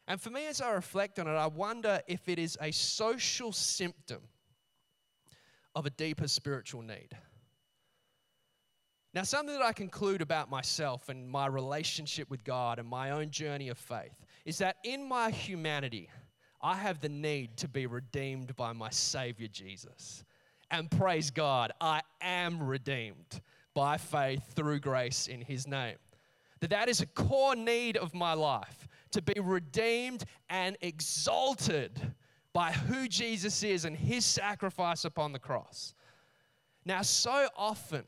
And 0.09 0.19
for 0.19 0.31
me, 0.31 0.47
as 0.47 0.62
I 0.62 0.71
reflect 0.71 1.19
on 1.19 1.29
it, 1.29 1.33
I 1.33 1.47
wonder 1.47 2.00
if 2.09 2.31
it 2.31 2.38
is 2.38 2.57
a 2.62 2.73
social 2.73 3.53
symptom 3.53 4.23
of 5.75 5.85
a 5.85 5.91
deeper 5.91 6.27
spiritual 6.27 6.81
need. 6.81 7.11
Now, 9.12 9.23
something 9.25 9.55
that 9.55 9.65
I 9.65 9.73
conclude 9.73 10.23
about 10.23 10.49
myself 10.49 11.11
and 11.11 11.29
my 11.29 11.47
relationship 11.47 12.31
with 12.31 12.43
God 12.43 12.79
and 12.79 12.88
my 12.88 13.11
own 13.11 13.31
journey 13.31 13.69
of 13.69 13.77
faith 13.77 14.15
is 14.47 14.57
that 14.59 14.77
in 14.83 15.07
my 15.07 15.31
humanity, 15.31 16.09
I 16.62 16.77
have 16.77 17.00
the 17.00 17.11
need 17.11 17.59
to 17.59 17.69
be 17.69 17.87
redeemed 17.87 18.57
by 18.57 18.73
my 18.73 18.88
Savior 18.88 19.49
Jesus. 19.49 20.25
And 20.71 20.91
praise 20.91 21.31
God, 21.31 21.73
I 21.83 22.00
am 22.23 22.62
redeemed 22.62 23.43
by 23.75 23.99
faith 23.99 24.55
through 24.55 24.81
grace 24.81 25.27
in 25.27 25.43
His 25.43 25.67
name. 25.67 25.97
That 26.61 26.71
that 26.71 26.88
is 26.88 27.03
a 27.03 27.07
core 27.07 27.55
need 27.55 27.99
of 27.99 28.15
my 28.15 28.33
life 28.33 28.88
to 29.12 29.23
be 29.23 29.41
redeemed 29.41 30.25
and 30.49 30.77
exalted 30.81 32.00
by 32.53 32.73
who 32.73 33.09
Jesus 33.09 33.62
is 33.62 33.85
and 33.85 33.97
His 33.97 34.25
sacrifice 34.25 35.05
upon 35.05 35.33
the 35.33 35.38
cross. 35.38 35.95
Now, 36.85 37.03
so 37.03 37.49
often, 37.57 38.05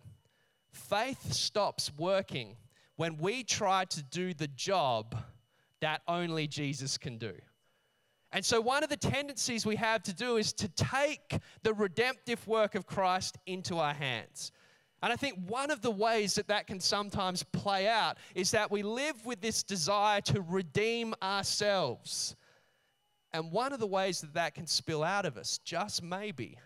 faith 0.72 1.32
stops 1.32 1.92
working 1.96 2.56
when 2.96 3.16
we 3.16 3.42
try 3.44 3.84
to 3.86 4.02
do 4.02 4.34
the 4.34 4.48
job 4.48 5.16
that 5.80 6.02
only 6.08 6.46
Jesus 6.46 6.98
can 6.98 7.18
do. 7.18 7.32
And 8.32 8.44
so, 8.44 8.60
one 8.60 8.82
of 8.84 8.90
the 8.90 8.96
tendencies 8.96 9.66
we 9.66 9.76
have 9.76 10.02
to 10.04 10.14
do 10.14 10.36
is 10.36 10.52
to 10.54 10.68
take 10.68 11.38
the 11.62 11.74
redemptive 11.74 12.46
work 12.46 12.74
of 12.74 12.86
Christ 12.86 13.38
into 13.46 13.78
our 13.78 13.94
hands. 13.94 14.52
And 15.02 15.12
I 15.12 15.16
think 15.16 15.38
one 15.46 15.70
of 15.70 15.80
the 15.80 15.90
ways 15.90 16.34
that 16.34 16.48
that 16.48 16.66
can 16.66 16.78
sometimes 16.78 17.42
play 17.42 17.88
out 17.88 18.18
is 18.34 18.50
that 18.50 18.70
we 18.70 18.82
live 18.82 19.24
with 19.24 19.40
this 19.40 19.62
desire 19.62 20.20
to 20.22 20.42
redeem 20.42 21.14
ourselves. 21.22 22.36
And 23.32 23.50
one 23.50 23.72
of 23.72 23.80
the 23.80 23.86
ways 23.86 24.20
that 24.20 24.34
that 24.34 24.54
can 24.54 24.66
spill 24.66 25.02
out 25.02 25.24
of 25.24 25.38
us, 25.38 25.58
just 25.64 26.02
maybe, 26.02 26.58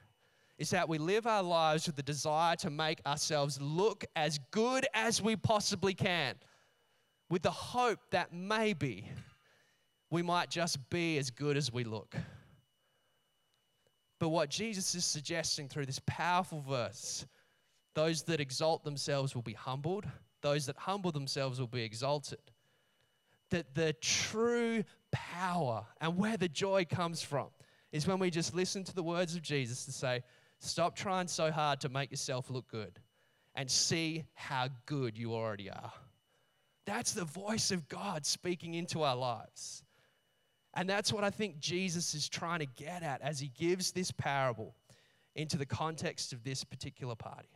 is 0.59 0.70
that 0.70 0.88
we 0.88 0.99
live 0.99 1.27
our 1.27 1.42
lives 1.42 1.87
with 1.87 1.94
the 1.94 2.03
desire 2.03 2.57
to 2.57 2.70
make 2.70 3.01
ourselves 3.07 3.61
look 3.61 4.05
as 4.16 4.40
good 4.51 4.87
as 4.94 5.23
we 5.23 5.37
possibly 5.37 5.94
can, 5.94 6.35
with 7.31 7.42
the 7.42 7.51
hope 7.51 8.01
that 8.11 8.33
maybe 8.33 9.09
we 10.11 10.23
might 10.23 10.51
just 10.51 10.79
be 10.90 11.18
as 11.18 11.31
good 11.31 11.57
as 11.57 11.73
we 11.73 11.85
look. 11.85 12.16
But 14.18 14.31
what 14.31 14.49
Jesus 14.49 14.94
is 14.94 15.05
suggesting 15.05 15.68
through 15.68 15.87
this 15.87 16.01
powerful 16.07 16.61
verse 16.61 17.27
those 17.94 18.22
that 18.24 18.40
exalt 18.40 18.85
themselves 18.85 19.35
will 19.35 19.42
be 19.42 19.52
humbled, 19.52 20.07
those 20.42 20.66
that 20.66 20.76
humble 20.76 21.12
themselves 21.12 21.59
will 21.59 21.66
be 21.66 21.83
exalted. 21.83 22.38
That 23.50 23.74
the 23.74 23.92
true 23.94 24.85
power 25.12 25.85
and 26.00 26.16
where 26.16 26.37
the 26.37 26.48
joy 26.48 26.85
comes 26.85 27.22
from 27.22 27.48
is 27.92 28.07
when 28.07 28.18
we 28.18 28.30
just 28.30 28.54
listen 28.54 28.83
to 28.85 28.94
the 28.94 29.02
words 29.02 29.37
of 29.37 29.42
Jesus 29.42 29.85
to 29.85 29.92
say, 29.92 30.22
Stop 30.59 30.96
trying 30.96 31.28
so 31.28 31.50
hard 31.50 31.80
to 31.80 31.88
make 31.88 32.11
yourself 32.11 32.48
look 32.48 32.66
good 32.68 32.98
and 33.54 33.70
see 33.70 34.24
how 34.35 34.68
good 34.87 35.16
you 35.16 35.35
already 35.35 35.70
are. 35.70 35.92
That's 36.87 37.12
the 37.12 37.24
voice 37.24 37.70
of 37.70 37.88
God 37.88 38.26
speaking 38.26 38.74
into 38.74 39.02
our 39.02 39.16
lives. 39.16 39.83
And 40.74 40.88
that's 40.88 41.12
what 41.12 41.22
I 41.22 41.30
think 41.30 41.61
Jesus 41.61 42.14
is 42.14 42.28
trying 42.28 42.61
to 42.61 42.66
get 42.66 43.02
at 43.02 43.20
as 43.22 43.38
he 43.38 43.48
gives 43.48 43.92
this 43.92 44.11
parable 44.11 44.74
into 45.37 45.57
the 45.57 45.66
context 45.66 46.33
of 46.33 46.42
this 46.44 46.64
particular 46.64 47.14
party. 47.14 47.48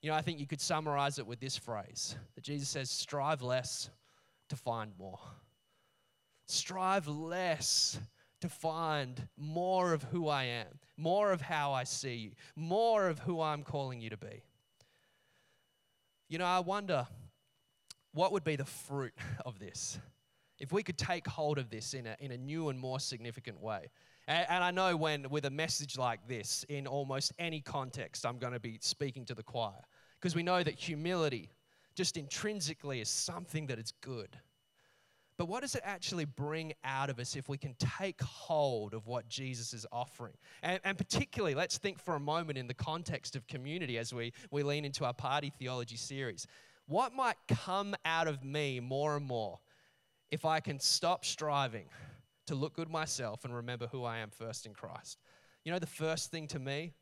You 0.00 0.10
know, 0.10 0.16
I 0.16 0.22
think 0.22 0.38
you 0.38 0.46
could 0.46 0.60
summarize 0.60 1.18
it 1.18 1.26
with 1.26 1.40
this 1.40 1.56
phrase 1.56 2.16
that 2.34 2.44
Jesus 2.44 2.68
says, 2.68 2.90
strive 2.90 3.42
less 3.42 3.90
to 4.48 4.56
find 4.56 4.92
more. 4.98 5.18
Strive 6.46 7.08
less 7.08 7.98
to 8.40 8.48
find 8.48 9.28
more 9.36 9.92
of 9.92 10.04
who 10.04 10.28
I 10.28 10.44
am, 10.44 10.78
more 10.96 11.32
of 11.32 11.40
how 11.40 11.72
I 11.72 11.84
see 11.84 12.14
you, 12.14 12.30
more 12.54 13.08
of 13.08 13.18
who 13.18 13.40
I'm 13.40 13.64
calling 13.64 14.00
you 14.00 14.10
to 14.10 14.16
be. 14.16 14.42
You 16.28 16.38
know, 16.38 16.46
I 16.46 16.60
wonder 16.60 17.06
what 18.12 18.32
would 18.32 18.44
be 18.44 18.56
the 18.56 18.64
fruit 18.64 19.14
of 19.44 19.58
this? 19.58 19.98
If 20.58 20.72
we 20.72 20.82
could 20.82 20.98
take 20.98 21.26
hold 21.26 21.58
of 21.58 21.70
this 21.70 21.94
in 21.94 22.06
a, 22.06 22.16
in 22.20 22.32
a 22.32 22.36
new 22.36 22.68
and 22.68 22.78
more 22.78 23.00
significant 23.00 23.60
way. 23.60 23.88
And, 24.26 24.46
and 24.48 24.64
I 24.64 24.70
know 24.70 24.96
when, 24.96 25.28
with 25.30 25.44
a 25.46 25.50
message 25.50 25.96
like 25.96 26.26
this, 26.26 26.64
in 26.68 26.86
almost 26.86 27.32
any 27.38 27.60
context, 27.60 28.26
I'm 28.26 28.38
going 28.38 28.52
to 28.52 28.60
be 28.60 28.78
speaking 28.80 29.24
to 29.26 29.34
the 29.34 29.42
choir. 29.42 29.82
Because 30.20 30.34
we 30.34 30.42
know 30.42 30.62
that 30.62 30.74
humility, 30.74 31.50
just 31.94 32.16
intrinsically, 32.16 33.00
is 33.00 33.08
something 33.08 33.66
that 33.68 33.78
is 33.78 33.92
good. 34.00 34.36
But 35.36 35.46
what 35.46 35.62
does 35.62 35.76
it 35.76 35.82
actually 35.84 36.24
bring 36.24 36.72
out 36.82 37.10
of 37.10 37.20
us 37.20 37.36
if 37.36 37.48
we 37.48 37.56
can 37.56 37.76
take 37.78 38.20
hold 38.20 38.92
of 38.92 39.06
what 39.06 39.28
Jesus 39.28 39.72
is 39.72 39.86
offering? 39.92 40.34
And, 40.64 40.80
and, 40.84 40.98
particularly, 40.98 41.54
let's 41.54 41.78
think 41.78 42.00
for 42.00 42.16
a 42.16 42.20
moment 42.20 42.58
in 42.58 42.66
the 42.66 42.74
context 42.74 43.36
of 43.36 43.46
community 43.46 43.98
as 43.98 44.12
we, 44.12 44.32
we 44.50 44.64
lean 44.64 44.84
into 44.84 45.04
our 45.04 45.14
party 45.14 45.52
theology 45.56 45.96
series. 45.96 46.48
What 46.86 47.14
might 47.14 47.36
come 47.46 47.94
out 48.04 48.26
of 48.26 48.42
me 48.42 48.80
more 48.80 49.16
and 49.16 49.24
more 49.24 49.60
if 50.30 50.44
I 50.44 50.60
can 50.60 50.78
stop 50.78 51.24
striving 51.24 51.86
to 52.46 52.54
look 52.54 52.74
good 52.74 52.90
myself 52.90 53.44
and 53.44 53.54
remember 53.54 53.86
who 53.86 54.04
I 54.04 54.18
am 54.18 54.30
first 54.30 54.66
in 54.66 54.74
Christ. 54.74 55.18
You 55.64 55.72
know, 55.72 55.78
the 55.78 55.86
first 55.86 56.30
thing 56.30 56.46
to 56.48 56.58
me 56.58 56.94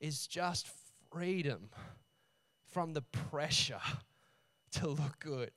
is 0.00 0.26
just 0.26 0.68
freedom 1.10 1.70
from 2.72 2.92
the 2.92 3.02
pressure 3.02 3.80
to 4.72 4.88
look 4.88 5.18
good. 5.18 5.50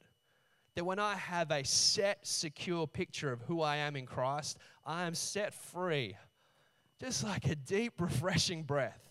That 0.75 0.85
when 0.85 0.99
I 0.99 1.15
have 1.15 1.51
a 1.51 1.63
set, 1.63 2.25
secure 2.25 2.85
picture 2.85 3.31
of 3.31 3.41
who 3.41 3.61
I 3.61 3.77
am 3.77 3.95
in 3.95 4.05
Christ, 4.05 4.57
I 4.85 5.03
am 5.03 5.15
set 5.15 5.53
free, 5.53 6.17
just 6.99 7.23
like 7.23 7.45
a 7.45 7.55
deep, 7.55 7.99
refreshing 7.99 8.63
breath 8.63 9.01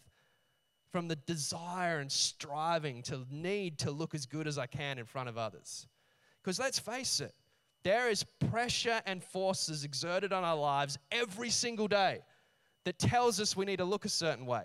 from 0.93 1.09
the 1.09 1.17
desire 1.17 1.99
and 1.99 2.13
striving 2.13 3.03
to 3.03 3.27
need 3.31 3.79
to 3.79 3.91
look 3.91 4.15
as 4.15 4.27
good 4.27 4.47
as 4.47 4.59
I 4.59 4.67
can 4.67 4.99
in 4.99 5.07
front 5.07 5.29
of 5.29 5.37
others. 5.37 5.89
Because 6.43 6.59
let's 6.59 6.79
face 6.79 7.21
it, 7.21 7.35
there 7.85 8.11
is 8.11 8.25
pressure 8.51 9.01
and 9.07 9.23
forces 9.23 9.85
exerted 9.85 10.33
on 10.33 10.43
our 10.43 10.57
lives 10.57 10.99
every 11.13 11.51
single 11.51 11.87
day 11.87 12.21
that 12.85 12.99
tells 12.99 13.41
us 13.41 13.57
we 13.57 13.67
need 13.67 13.77
to 13.77 13.85
look 13.85 14.05
a 14.05 14.09
certain 14.09 14.47
way. 14.47 14.65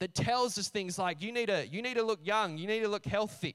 That 0.00 0.14
tells 0.14 0.58
us 0.58 0.68
things 0.68 0.98
like 0.98 1.22
you 1.22 1.30
need 1.30 1.46
to 1.46 1.66
you 1.68 1.82
need 1.82 1.96
to 1.96 2.02
look 2.02 2.20
young, 2.22 2.58
you 2.58 2.66
need 2.66 2.80
to 2.80 2.88
look 2.88 3.04
healthy. 3.04 3.54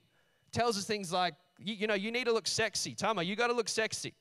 Tells 0.52 0.78
us 0.78 0.86
things 0.86 1.12
like 1.12 1.34
you, 1.60 1.74
you 1.74 1.88
know 1.88 1.96
you 1.96 2.12
need 2.12 2.26
to 2.26 2.34
look 2.34 2.48
sexy. 2.48 2.96
Tama, 2.96 3.24
you 3.24 3.36
got 3.36 3.48
to 3.48 3.54
look 3.54 3.68
sexy. 3.68 4.14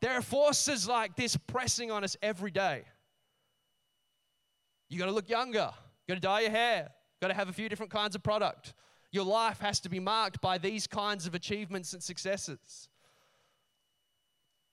There 0.00 0.12
are 0.12 0.22
forces 0.22 0.88
like 0.88 1.16
this 1.16 1.36
pressing 1.46 1.90
on 1.90 2.02
us 2.02 2.16
every 2.22 2.50
day. 2.50 2.84
You 4.88 4.98
got 4.98 5.06
to 5.06 5.12
look 5.12 5.28
younger. 5.28 5.70
You 6.06 6.14
got 6.14 6.14
to 6.14 6.20
dye 6.20 6.40
your 6.40 6.50
hair. 6.50 6.90
Got 7.20 7.28
to 7.28 7.34
have 7.34 7.48
a 7.48 7.52
few 7.52 7.68
different 7.68 7.92
kinds 7.92 8.14
of 8.14 8.22
product. 8.22 8.74
Your 9.14 9.24
life 9.24 9.60
has 9.60 9.78
to 9.78 9.88
be 9.88 10.00
marked 10.00 10.40
by 10.40 10.58
these 10.58 10.88
kinds 10.88 11.28
of 11.28 11.36
achievements 11.36 11.92
and 11.92 12.02
successes. 12.02 12.88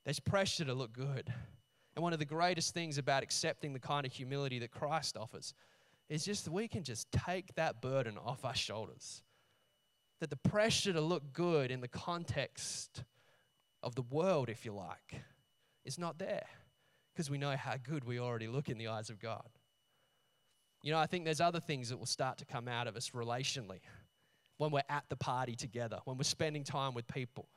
There's 0.03 0.19
pressure 0.19 0.65
to 0.65 0.73
look 0.73 0.93
good. 0.93 1.31
And 1.95 2.01
one 2.01 2.11
of 2.11 2.17
the 2.17 2.25
greatest 2.25 2.73
things 2.73 2.97
about 2.97 3.21
accepting 3.21 3.71
the 3.71 3.79
kind 3.79 4.03
of 4.03 4.11
humility 4.11 4.57
that 4.57 4.71
Christ 4.71 5.15
offers 5.15 5.53
is 6.09 6.25
just 6.25 6.45
that 6.45 6.53
we 6.53 6.67
can 6.67 6.83
just 6.83 7.11
take 7.11 7.53
that 7.53 7.83
burden 7.83 8.17
off 8.17 8.43
our 8.43 8.55
shoulders. 8.55 9.21
That 10.21 10.31
the 10.31 10.37
pressure 10.37 10.91
to 10.91 11.01
look 11.01 11.33
good 11.33 11.69
in 11.69 11.81
the 11.81 11.87
context 11.87 13.03
of 13.83 13.93
the 13.93 14.01
world, 14.01 14.49
if 14.49 14.65
you 14.65 14.73
like, 14.73 15.21
is 15.85 15.99
not 15.99 16.17
there 16.17 16.47
because 17.13 17.29
we 17.29 17.37
know 17.37 17.55
how 17.55 17.75
good 17.77 18.05
we 18.05 18.19
already 18.19 18.47
look 18.47 18.69
in 18.69 18.79
the 18.79 18.87
eyes 18.87 19.11
of 19.11 19.19
God. 19.19 19.49
You 20.81 20.91
know, 20.91 20.97
I 20.97 21.05
think 21.05 21.25
there's 21.25 21.41
other 21.41 21.59
things 21.59 21.89
that 21.89 21.97
will 21.97 22.07
start 22.07 22.39
to 22.39 22.45
come 22.45 22.67
out 22.67 22.87
of 22.87 22.95
us 22.95 23.11
relationally 23.11 23.81
when 24.61 24.69
we're 24.69 24.83
at 24.89 25.03
the 25.09 25.15
party 25.15 25.55
together, 25.55 25.97
when 26.05 26.17
we're 26.17 26.23
spending 26.23 26.63
time 26.63 26.93
with 26.93 27.07
people. 27.07 27.47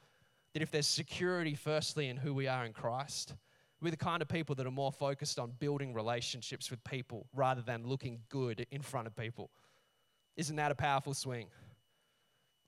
That 0.55 0.62
if 0.62 0.71
there's 0.71 0.87
security, 0.87 1.55
firstly, 1.55 2.09
in 2.09 2.17
who 2.17 2.33
we 2.33 2.47
are 2.49 2.64
in 2.64 2.73
Christ, 2.73 3.35
we're 3.83 3.90
the 3.90 3.99
kind 3.99 4.23
of 4.23 4.29
people 4.29 4.55
that 4.55 4.67
are 4.67 4.71
more 4.71 4.90
focused 4.90 5.38
on 5.38 5.53
building 5.59 5.93
relationships 5.93 6.71
with 6.71 6.83
people 6.83 7.27
rather 7.35 7.61
than 7.61 7.87
looking 7.87 8.21
good 8.31 8.67
in 8.71 8.81
front 8.81 9.07
of 9.07 9.14
people. 9.14 9.51
Isn't 10.38 10.57
that 10.57 10.71
a 10.71 10.75
powerful 10.75 11.12
swing? 11.12 11.49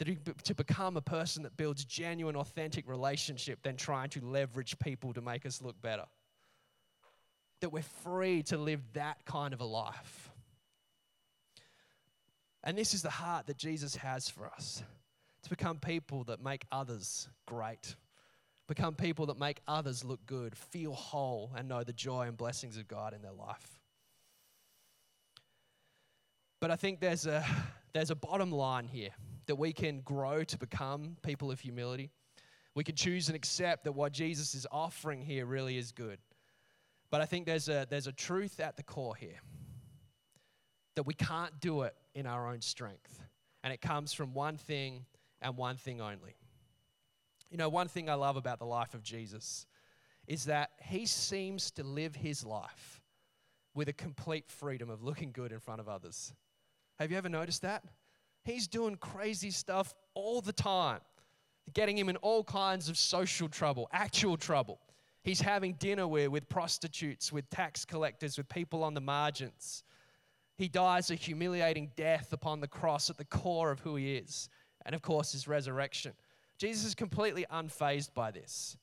That 0.01 0.44
to 0.44 0.55
become 0.55 0.99
a 0.99 1.01
person 1.01 1.42
that 1.44 1.57
builds 1.57 1.87
genuine, 1.87 2.37
authentic 2.37 2.87
relationship 2.87 3.62
than 3.62 3.79
trying 3.79 4.11
to 4.11 4.20
leverage 4.22 4.79
people 4.81 5.14
to 5.14 5.22
make 5.22 5.46
us 5.46 5.62
look 5.62 5.81
better. 5.81 6.05
That 7.62 7.70
we're 7.70 7.81
free 7.81 8.42
to 8.42 8.59
live 8.59 8.83
that 8.92 9.25
kind 9.25 9.55
of 9.55 9.62
a 9.62 9.64
life. 9.64 10.31
And 12.66 12.76
this 12.76 12.94
is 12.94 13.02
the 13.02 13.11
heart 13.11 13.46
that 13.46 13.57
Jesus 13.57 13.94
has 13.94 14.29
for 14.29 14.48
us 14.48 14.83
to 15.44 15.50
become 15.50 15.79
people 15.79 16.24
that 16.24 16.42
make 16.42 16.64
others 16.72 17.29
great, 17.46 17.94
become 18.66 18.96
people 18.96 19.26
that 19.26 19.38
make 19.38 19.61
others 19.68 20.05
look 20.05 20.26
good, 20.26 20.57
feel 20.57 20.92
whole, 20.92 21.52
and 21.57 21.68
know 21.68 21.85
the 21.85 21.92
joy 21.92 22.26
and 22.26 22.37
blessings 22.37 22.76
of 22.76 22.88
God 22.88 23.14
in 23.14 23.22
their 23.22 23.33
life. 23.33 23.79
But 26.61 26.72
I 26.72 26.76
think 26.76 26.98
there's 26.98 27.26
a, 27.26 27.46
there's 27.92 28.11
a 28.11 28.16
bottom 28.16 28.50
line 28.50 28.88
here 28.88 29.11
that 29.46 29.55
we 29.55 29.72
can 29.72 30.00
grow 30.00 30.42
to 30.42 30.59
become 30.59 31.16
people 31.22 31.52
of 31.52 31.61
humility. 31.61 32.11
We 32.74 32.83
can 32.83 32.96
choose 32.96 33.29
and 33.29 33.37
accept 33.37 33.85
that 33.85 33.92
what 33.92 34.11
Jesus 34.11 34.57
is 34.57 34.66
offering 34.72 35.22
here 35.22 35.46
really 35.46 35.79
is 35.79 35.92
good. 35.92 36.18
But 37.11 37.20
I 37.20 37.26
think 37.26 37.46
there's 37.46 37.68
a, 37.68 37.87
there's 37.88 38.09
a 38.09 38.12
truth 38.12 38.59
at 38.59 38.76
the 38.76 38.83
core 38.83 39.14
here 39.14 39.38
that 40.96 41.07
we 41.07 41.14
can't 41.14 41.61
do 41.61 41.83
it 41.83 41.94
in 42.16 42.26
our 42.26 42.48
own 42.48 42.62
strength. 42.62 43.20
And 43.62 43.72
it 43.72 43.81
comes 43.81 44.12
from 44.12 44.33
one 44.33 44.57
thing 44.57 45.05
and 45.42 45.57
one 45.57 45.76
thing 45.76 46.00
only. 46.00 46.35
You 47.50 47.59
know, 47.59 47.68
one 47.68 47.88
thing 47.88 48.09
I 48.09 48.14
love 48.14 48.37
about 48.37 48.59
the 48.59 48.64
life 48.64 48.94
of 48.94 49.02
Jesus 49.02 49.66
is 50.26 50.46
that 50.46 50.70
he 50.83 51.07
seems 51.07 51.70
to 51.72 51.85
live 51.85 52.16
his 52.16 52.44
life 52.44 53.02
with 53.74 53.88
a 53.88 53.92
complete 53.92 54.48
freedom 54.48 54.88
of 54.90 55.05
looking 55.05 55.31
good 55.31 55.52
in 55.52 55.61
front 55.61 55.81
of 55.81 55.88
others. 55.88 56.33
Have 56.98 57.11
you 57.11 57.18
ever 57.18 57.29
noticed 57.29 57.62
that? 57.62 57.85
He's 58.42 58.66
doing 58.66 58.96
crazy 58.96 59.50
stuff 59.50 59.94
all 60.14 60.40
the 60.40 60.52
time, 60.52 61.00
getting 61.74 61.98
him 61.98 62.09
in 62.09 62.16
all 62.16 62.42
kinds 62.42 62.88
of 62.88 62.96
social 62.96 63.48
trouble, 63.48 63.88
actual 63.92 64.37
trouble. 64.37 64.81
He's 65.22 65.40
having 65.40 65.74
dinner 65.74 66.09
with, 66.09 66.29
with 66.29 66.48
prostitutes, 66.48 67.33
with 67.33 67.50
tax 67.50 67.85
collectors, 67.85 68.38
with 68.38 68.48
people 68.48 68.83
on 68.83 68.94
the 68.94 69.00
margins. 69.00 69.83
He 70.56 70.68
dies 70.68 71.10
a 71.10 71.14
humiliating 71.14 71.90
death 71.96 72.32
upon 72.32 72.60
the 72.60 72.68
cross 72.68 73.10
at 73.10 73.18
the 73.18 73.24
core 73.24 73.70
of 73.70 73.80
who 73.80 73.96
he 73.96 74.16
is, 74.16 74.48
and 74.84 74.94
of 74.94 75.02
course, 75.02 75.32
his 75.32 75.46
resurrection. 75.46 76.12
Jesus 76.58 76.86
is 76.86 76.94
completely 76.94 77.44
unfazed 77.52 78.14
by 78.14 78.30
this. 78.30 78.76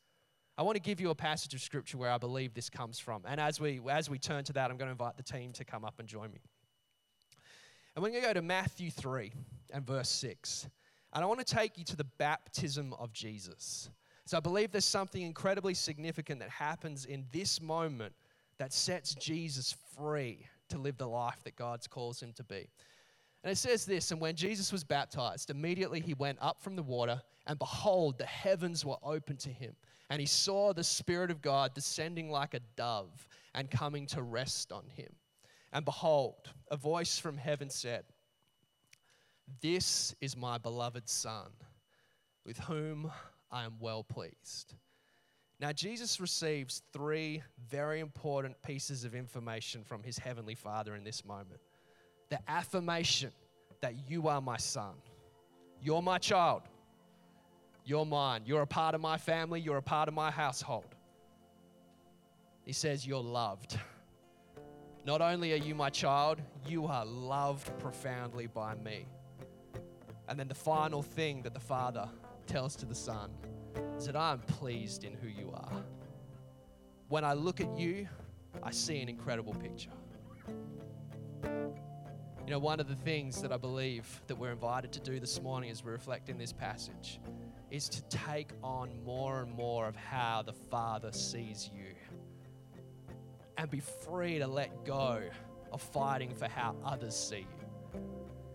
I 0.56 0.62
want 0.62 0.76
to 0.76 0.82
give 0.82 1.02
you 1.02 1.10
a 1.10 1.16
passage 1.16 1.56
of 1.56 1.62
scripture 1.62 1.98
where 1.98 2.12
I 2.12 2.20
believe 2.20 2.54
this 2.54 2.70
comes 2.70 3.00
from. 3.00 3.24
And 3.28 3.42
as 3.42 3.60
we, 3.60 3.82
as 3.90 4.08
we 4.08 4.20
turn 4.20 4.44
to 4.44 4.54
that, 4.54 4.70
I'm 4.70 4.78
going 4.78 4.88
to 4.88 4.92
invite 4.92 5.18
the 5.18 5.24
team 5.24 5.52
to 5.54 5.66
come 5.66 5.84
up 5.84 5.96
and 5.98 6.08
join 6.08 6.32
me. 6.32 6.42
And 7.96 8.04
we're 8.04 8.10
going 8.10 8.22
to 8.22 8.28
go 8.28 8.34
to 8.34 8.42
Matthew 8.44 8.92
3 8.92 9.32
and 9.72 9.86
verse 9.86 10.10
6. 10.10 10.70
And 11.14 11.24
I 11.24 11.28
want 11.28 11.40
to 11.40 11.56
take 11.56 11.78
you 11.78 11.84
to 11.86 11.96
the 11.96 12.04
baptism 12.04 12.94
of 13.00 13.12
Jesus. 13.14 13.90
So 14.26 14.38
I 14.38 14.40
believe 14.40 14.72
there's 14.72 14.86
something 14.86 15.24
incredibly 15.24 15.74
significant 15.74 16.40
that 16.40 16.50
happens 16.50 17.06
in 17.06 17.26
this 17.32 17.60
moment 17.60 18.14
that 18.60 18.74
sets 18.74 19.16
Jesus 19.16 19.76
free 19.98 20.48
to 20.70 20.78
live 20.78 20.98
the 20.98 21.08
life 21.08 21.44
that 21.44 21.56
God 21.56 21.80
calls 21.90 22.22
him 22.22 22.34
to 22.34 22.44
be. 22.44 22.70
And 23.44 23.52
it 23.52 23.58
says 23.58 23.86
this 23.86 24.12
And 24.12 24.22
when 24.22 24.36
Jesus 24.36 24.72
was 24.72 24.84
baptized, 24.84 25.50
immediately 25.50 26.00
he 26.00 26.14
went 26.14 26.38
up 26.42 26.62
from 26.62 26.76
the 26.76 26.84
water, 26.84 27.22
and 27.48 27.60
behold, 27.60 28.18
the 28.18 28.26
heavens 28.26 28.86
were 28.86 28.98
opened 29.04 29.40
to 29.42 29.50
him. 29.50 29.76
And 30.10 30.20
he 30.20 30.26
saw 30.26 30.74
the 30.74 30.84
Spirit 30.84 31.32
of 31.32 31.42
God 31.42 31.74
descending 31.74 32.30
like 32.30 32.54
a 32.54 32.60
dove 32.76 33.28
and 33.56 33.70
coming 33.70 34.06
to 34.08 34.22
rest 34.22 34.72
on 34.72 34.84
him. 34.88 35.10
And 35.72 35.86
behold, 35.86 36.50
a 36.70 36.78
voice 36.78 37.18
from 37.18 37.38
heaven 37.38 37.70
said, 37.70 38.04
This 39.62 40.14
is 40.22 40.38
my 40.38 40.58
beloved 40.58 41.10
Son, 41.10 41.50
with 42.46 42.60
whom 42.60 43.12
I 43.52 43.66
am 43.66 43.74
well 43.80 44.04
pleased. 44.04 44.76
Now, 45.60 45.72
Jesus 45.72 46.20
receives 46.20 46.82
three 46.92 47.42
very 47.70 48.00
important 48.00 48.62
pieces 48.64 49.04
of 49.06 49.16
information 49.16 49.84
from 49.84 50.04
his 50.04 50.18
heavenly 50.18 50.56
Father 50.56 50.96
in 50.96 51.04
this 51.04 51.24
moment 51.26 51.62
the 52.30 52.40
affirmation 52.50 53.32
that 53.82 54.10
you 54.10 54.28
are 54.28 54.42
my 54.42 54.58
son, 54.58 54.94
you're 55.82 56.02
my 56.02 56.18
child, 56.18 56.64
you're 57.86 58.06
mine, 58.06 58.42
you're 58.46 58.64
a 58.64 58.68
part 58.68 58.96
of 58.96 59.02
my 59.02 59.18
family, 59.18 59.60
you're 59.62 59.78
a 59.78 59.84
part 59.84 60.08
of 60.08 60.14
my 60.14 60.32
household. 60.32 60.96
He 62.66 62.74
says, 62.74 63.06
You're 63.06 63.22
loved. 63.22 63.78
Not 65.06 65.22
only 65.22 65.52
are 65.52 65.58
you 65.58 65.76
my 65.76 65.90
child, 65.90 66.42
you 66.66 66.86
are 66.86 67.06
loved 67.06 67.78
profoundly 67.78 68.48
by 68.48 68.76
me. 68.76 69.06
And 70.30 70.40
then 70.40 70.48
the 70.48 70.56
final 70.56 71.02
thing 71.02 71.42
that 71.42 71.54
the 71.54 71.60
Father 71.60 72.08
tells 72.48 72.76
to 72.78 72.86
the 72.86 72.96
Son 72.96 73.30
is 73.98 74.06
that 74.06 74.16
I'm 74.16 74.40
pleased 74.40 75.04
in 75.04 75.14
who 75.14 75.28
you 75.28 75.52
are. 75.54 75.84
When 77.10 77.24
I 77.24 77.34
look 77.34 77.62
at 77.62 77.78
you, 77.78 78.08
I 78.62 78.72
see 78.72 79.02
an 79.02 79.10
incredible 79.10 79.54
picture. 79.54 79.92
You 81.44 82.50
know, 82.50 82.60
one 82.60 82.80
of 82.80 82.90
the 82.90 82.96
things 82.96 83.42
that 83.42 83.52
I 83.52 83.58
believe 83.58 84.22
that 84.28 84.36
we're 84.36 84.52
invited 84.52 84.92
to 84.94 85.00
do 85.00 85.20
this 85.20 85.42
morning 85.42 85.70
as 85.70 85.84
we 85.84 85.92
reflect 85.92 86.28
in 86.28 86.38
this 86.38 86.52
passage 86.52 87.20
is 87.72 87.88
to 87.90 88.02
take 88.04 88.52
on 88.62 88.92
more 89.06 89.42
and 89.42 89.52
more 89.54 89.88
of 89.88 89.96
how 89.96 90.44
the 90.46 90.54
Father 90.54 91.12
sees 91.12 91.70
you 91.74 91.96
and 93.58 93.70
be 93.70 93.80
free 93.80 94.40
to 94.40 94.48
let 94.48 94.84
go 94.86 95.22
of 95.72 95.82
fighting 95.82 96.36
for 96.36 96.48
how 96.48 96.76
others 96.84 97.16
see 97.16 97.48
you. 97.48 98.00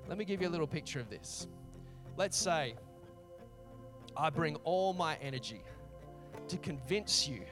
Let 0.08 0.18
me 0.18 0.24
give 0.24 0.42
you 0.42 0.48
a 0.48 0.50
little 0.50 0.66
picture 0.66 1.00
of 1.00 1.08
this. 1.08 1.48
Let's 2.16 2.36
say 2.36 2.74
I 4.18 4.30
bring 4.30 4.56
all 4.64 4.92
my 4.92 5.16
energy 5.22 5.62
to 6.48 6.56
convince 6.58 7.28
you 7.28 7.42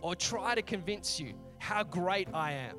or 0.00 0.16
try 0.16 0.56
to 0.56 0.62
convince 0.62 1.20
you 1.20 1.34
how 1.58 1.84
great 1.84 2.28
I 2.34 2.52
am. 2.52 2.76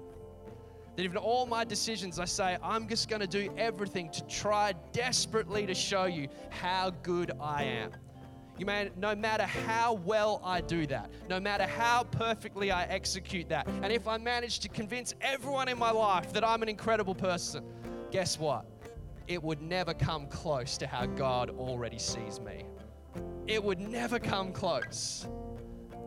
That 0.97 1.05
in 1.05 1.15
all 1.15 1.45
my 1.45 1.63
decisions, 1.63 2.19
I 2.19 2.25
say, 2.25 2.57
I'm 2.61 2.89
just 2.89 3.07
going 3.07 3.21
to 3.21 3.27
do 3.27 3.53
everything 3.57 4.11
to 4.11 4.27
try 4.27 4.73
desperately 4.91 5.65
to 5.65 5.73
show 5.73 6.05
you 6.05 6.27
how 6.49 6.91
good 7.03 7.31
I 7.39 7.63
am. 7.63 7.91
You 8.57 8.65
may, 8.65 8.91
no 8.97 9.15
matter 9.15 9.45
how 9.45 9.93
well 9.93 10.41
I 10.43 10.59
do 10.59 10.85
that, 10.87 11.09
no 11.29 11.39
matter 11.39 11.65
how 11.65 12.03
perfectly 12.03 12.69
I 12.69 12.83
execute 12.83 13.47
that, 13.47 13.65
and 13.67 13.93
if 13.93 14.07
I 14.07 14.17
manage 14.17 14.59
to 14.59 14.69
convince 14.69 15.15
everyone 15.21 15.69
in 15.69 15.79
my 15.79 15.91
life 15.91 16.33
that 16.33 16.43
I'm 16.43 16.61
an 16.61 16.69
incredible 16.69 17.15
person, 17.15 17.63
guess 18.11 18.37
what? 18.37 18.65
It 19.27 19.41
would 19.41 19.61
never 19.61 19.93
come 19.93 20.27
close 20.27 20.77
to 20.79 20.85
how 20.85 21.05
God 21.05 21.49
already 21.51 21.97
sees 21.97 22.41
me 22.41 22.65
it 23.47 23.63
would 23.63 23.79
never 23.79 24.19
come 24.19 24.51
close. 24.51 25.27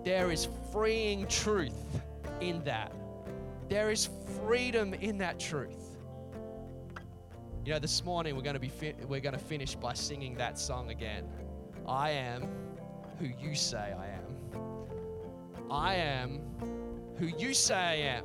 There 0.04 0.30
is 0.30 0.48
freeing 0.72 1.26
truth 1.26 2.02
in 2.40 2.62
that. 2.64 2.92
There 3.68 3.90
is 3.90 4.08
freedom 4.44 4.94
in 4.94 5.18
that 5.18 5.38
truth. 5.38 5.96
You 7.64 7.72
know, 7.72 7.78
this 7.78 8.04
morning 8.04 8.36
we're 8.36 8.42
going 8.42 8.54
to 8.54 8.60
be 8.60 8.68
fi- 8.68 8.94
we're 9.08 9.20
going 9.20 9.32
to 9.32 9.38
finish 9.38 9.74
by 9.74 9.94
singing 9.94 10.34
that 10.34 10.58
song 10.58 10.90
again. 10.90 11.24
I 11.86 12.10
am 12.10 12.48
who 13.18 13.26
you 13.40 13.54
say 13.54 13.94
I 13.98 14.08
am. 14.08 14.60
I 15.70 15.94
am 15.94 16.40
who 17.16 17.26
you 17.26 17.54
say 17.54 17.74
I 17.74 17.94
am. 17.94 18.24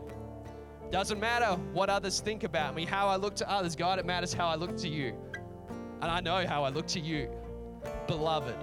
Doesn't 0.92 1.20
matter 1.20 1.56
what 1.72 1.90
others 1.90 2.20
think 2.20 2.44
about 2.44 2.76
me, 2.76 2.84
how 2.84 3.08
I 3.08 3.16
look 3.16 3.36
to 3.36 3.50
others. 3.50 3.76
God, 3.76 4.00
it 4.00 4.06
matters 4.06 4.34
how 4.34 4.48
I 4.48 4.56
look 4.56 4.76
to 4.78 4.90
you. 4.90 5.16
And 6.02 6.12
I 6.12 6.20
know 6.20 6.46
how 6.48 6.64
I 6.64 6.70
look 6.70 6.88
to 6.88 7.00
you. 7.00 7.30
Beloved, 8.08 8.58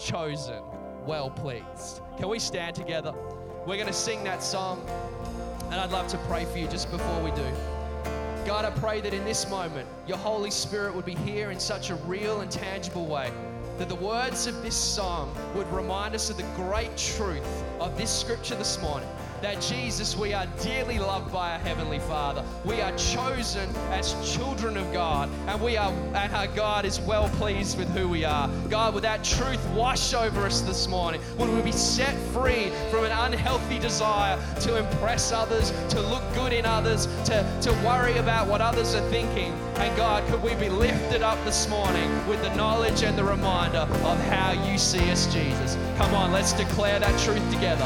chosen, 0.00 0.62
well 1.06 1.30
pleased. 1.30 2.00
Can 2.16 2.28
we 2.28 2.38
stand 2.38 2.74
together? 2.74 3.14
We're 3.66 3.76
going 3.76 3.86
to 3.86 3.92
sing 3.92 4.24
that 4.24 4.42
song, 4.42 4.84
and 5.70 5.74
I'd 5.74 5.90
love 5.90 6.08
to 6.08 6.18
pray 6.18 6.44
for 6.46 6.58
you 6.58 6.66
just 6.66 6.90
before 6.90 7.22
we 7.22 7.30
do. 7.32 7.46
God, 8.46 8.64
I 8.64 8.70
pray 8.70 9.00
that 9.02 9.12
in 9.12 9.24
this 9.24 9.48
moment, 9.50 9.86
your 10.06 10.16
Holy 10.16 10.50
Spirit 10.50 10.94
would 10.94 11.04
be 11.04 11.14
here 11.14 11.50
in 11.50 11.60
such 11.60 11.90
a 11.90 11.94
real 11.96 12.40
and 12.40 12.50
tangible 12.50 13.06
way. 13.06 13.30
That 13.78 13.88
the 13.88 13.94
words 13.94 14.46
of 14.46 14.62
this 14.62 14.76
song 14.76 15.34
would 15.54 15.70
remind 15.72 16.14
us 16.14 16.30
of 16.30 16.36
the 16.36 16.42
great 16.56 16.96
truth 16.96 17.64
of 17.78 17.96
this 17.96 18.10
scripture 18.10 18.54
this 18.54 18.80
morning 18.80 19.08
that 19.42 19.60
Jesus, 19.60 20.16
we 20.16 20.34
are 20.34 20.46
dearly 20.60 20.98
loved 20.98 21.32
by 21.32 21.52
our 21.52 21.58
Heavenly 21.58 21.98
Father. 22.00 22.44
We 22.64 22.80
are 22.80 22.94
chosen 22.96 23.68
as 23.90 24.14
children 24.36 24.76
of 24.76 24.92
God, 24.92 25.30
and 25.46 25.60
we 25.60 25.76
are, 25.76 25.92
and 26.14 26.32
our 26.34 26.46
God 26.48 26.84
is 26.84 27.00
well 27.00 27.28
pleased 27.30 27.78
with 27.78 27.88
who 27.90 28.08
we 28.08 28.24
are. 28.24 28.48
God, 28.68 28.94
would 28.94 29.04
that 29.04 29.24
truth 29.24 29.64
wash 29.70 30.12
over 30.14 30.46
us 30.46 30.60
this 30.60 30.88
morning? 30.88 31.20
Would 31.38 31.48
we 31.50 31.62
be 31.62 31.72
set 31.72 32.14
free 32.32 32.70
from 32.90 33.04
an 33.04 33.12
unhealthy 33.12 33.78
desire 33.78 34.38
to 34.60 34.76
impress 34.76 35.32
others, 35.32 35.70
to 35.88 36.00
look 36.00 36.22
good 36.34 36.52
in 36.52 36.66
others, 36.66 37.06
to, 37.24 37.58
to 37.62 37.72
worry 37.84 38.18
about 38.18 38.46
what 38.46 38.60
others 38.60 38.94
are 38.94 39.08
thinking? 39.10 39.52
And 39.76 39.96
God, 39.96 40.26
could 40.28 40.42
we 40.42 40.54
be 40.56 40.68
lifted 40.68 41.22
up 41.22 41.42
this 41.44 41.68
morning 41.68 42.10
with 42.28 42.42
the 42.42 42.54
knowledge 42.54 43.02
and 43.02 43.16
the 43.16 43.24
reminder 43.24 43.78
of 43.78 44.20
how 44.24 44.52
you 44.70 44.76
see 44.76 45.10
us, 45.10 45.32
Jesus? 45.32 45.76
Come 45.96 46.14
on, 46.14 46.32
let's 46.32 46.52
declare 46.52 46.98
that 46.98 47.18
truth 47.20 47.50
together. 47.52 47.84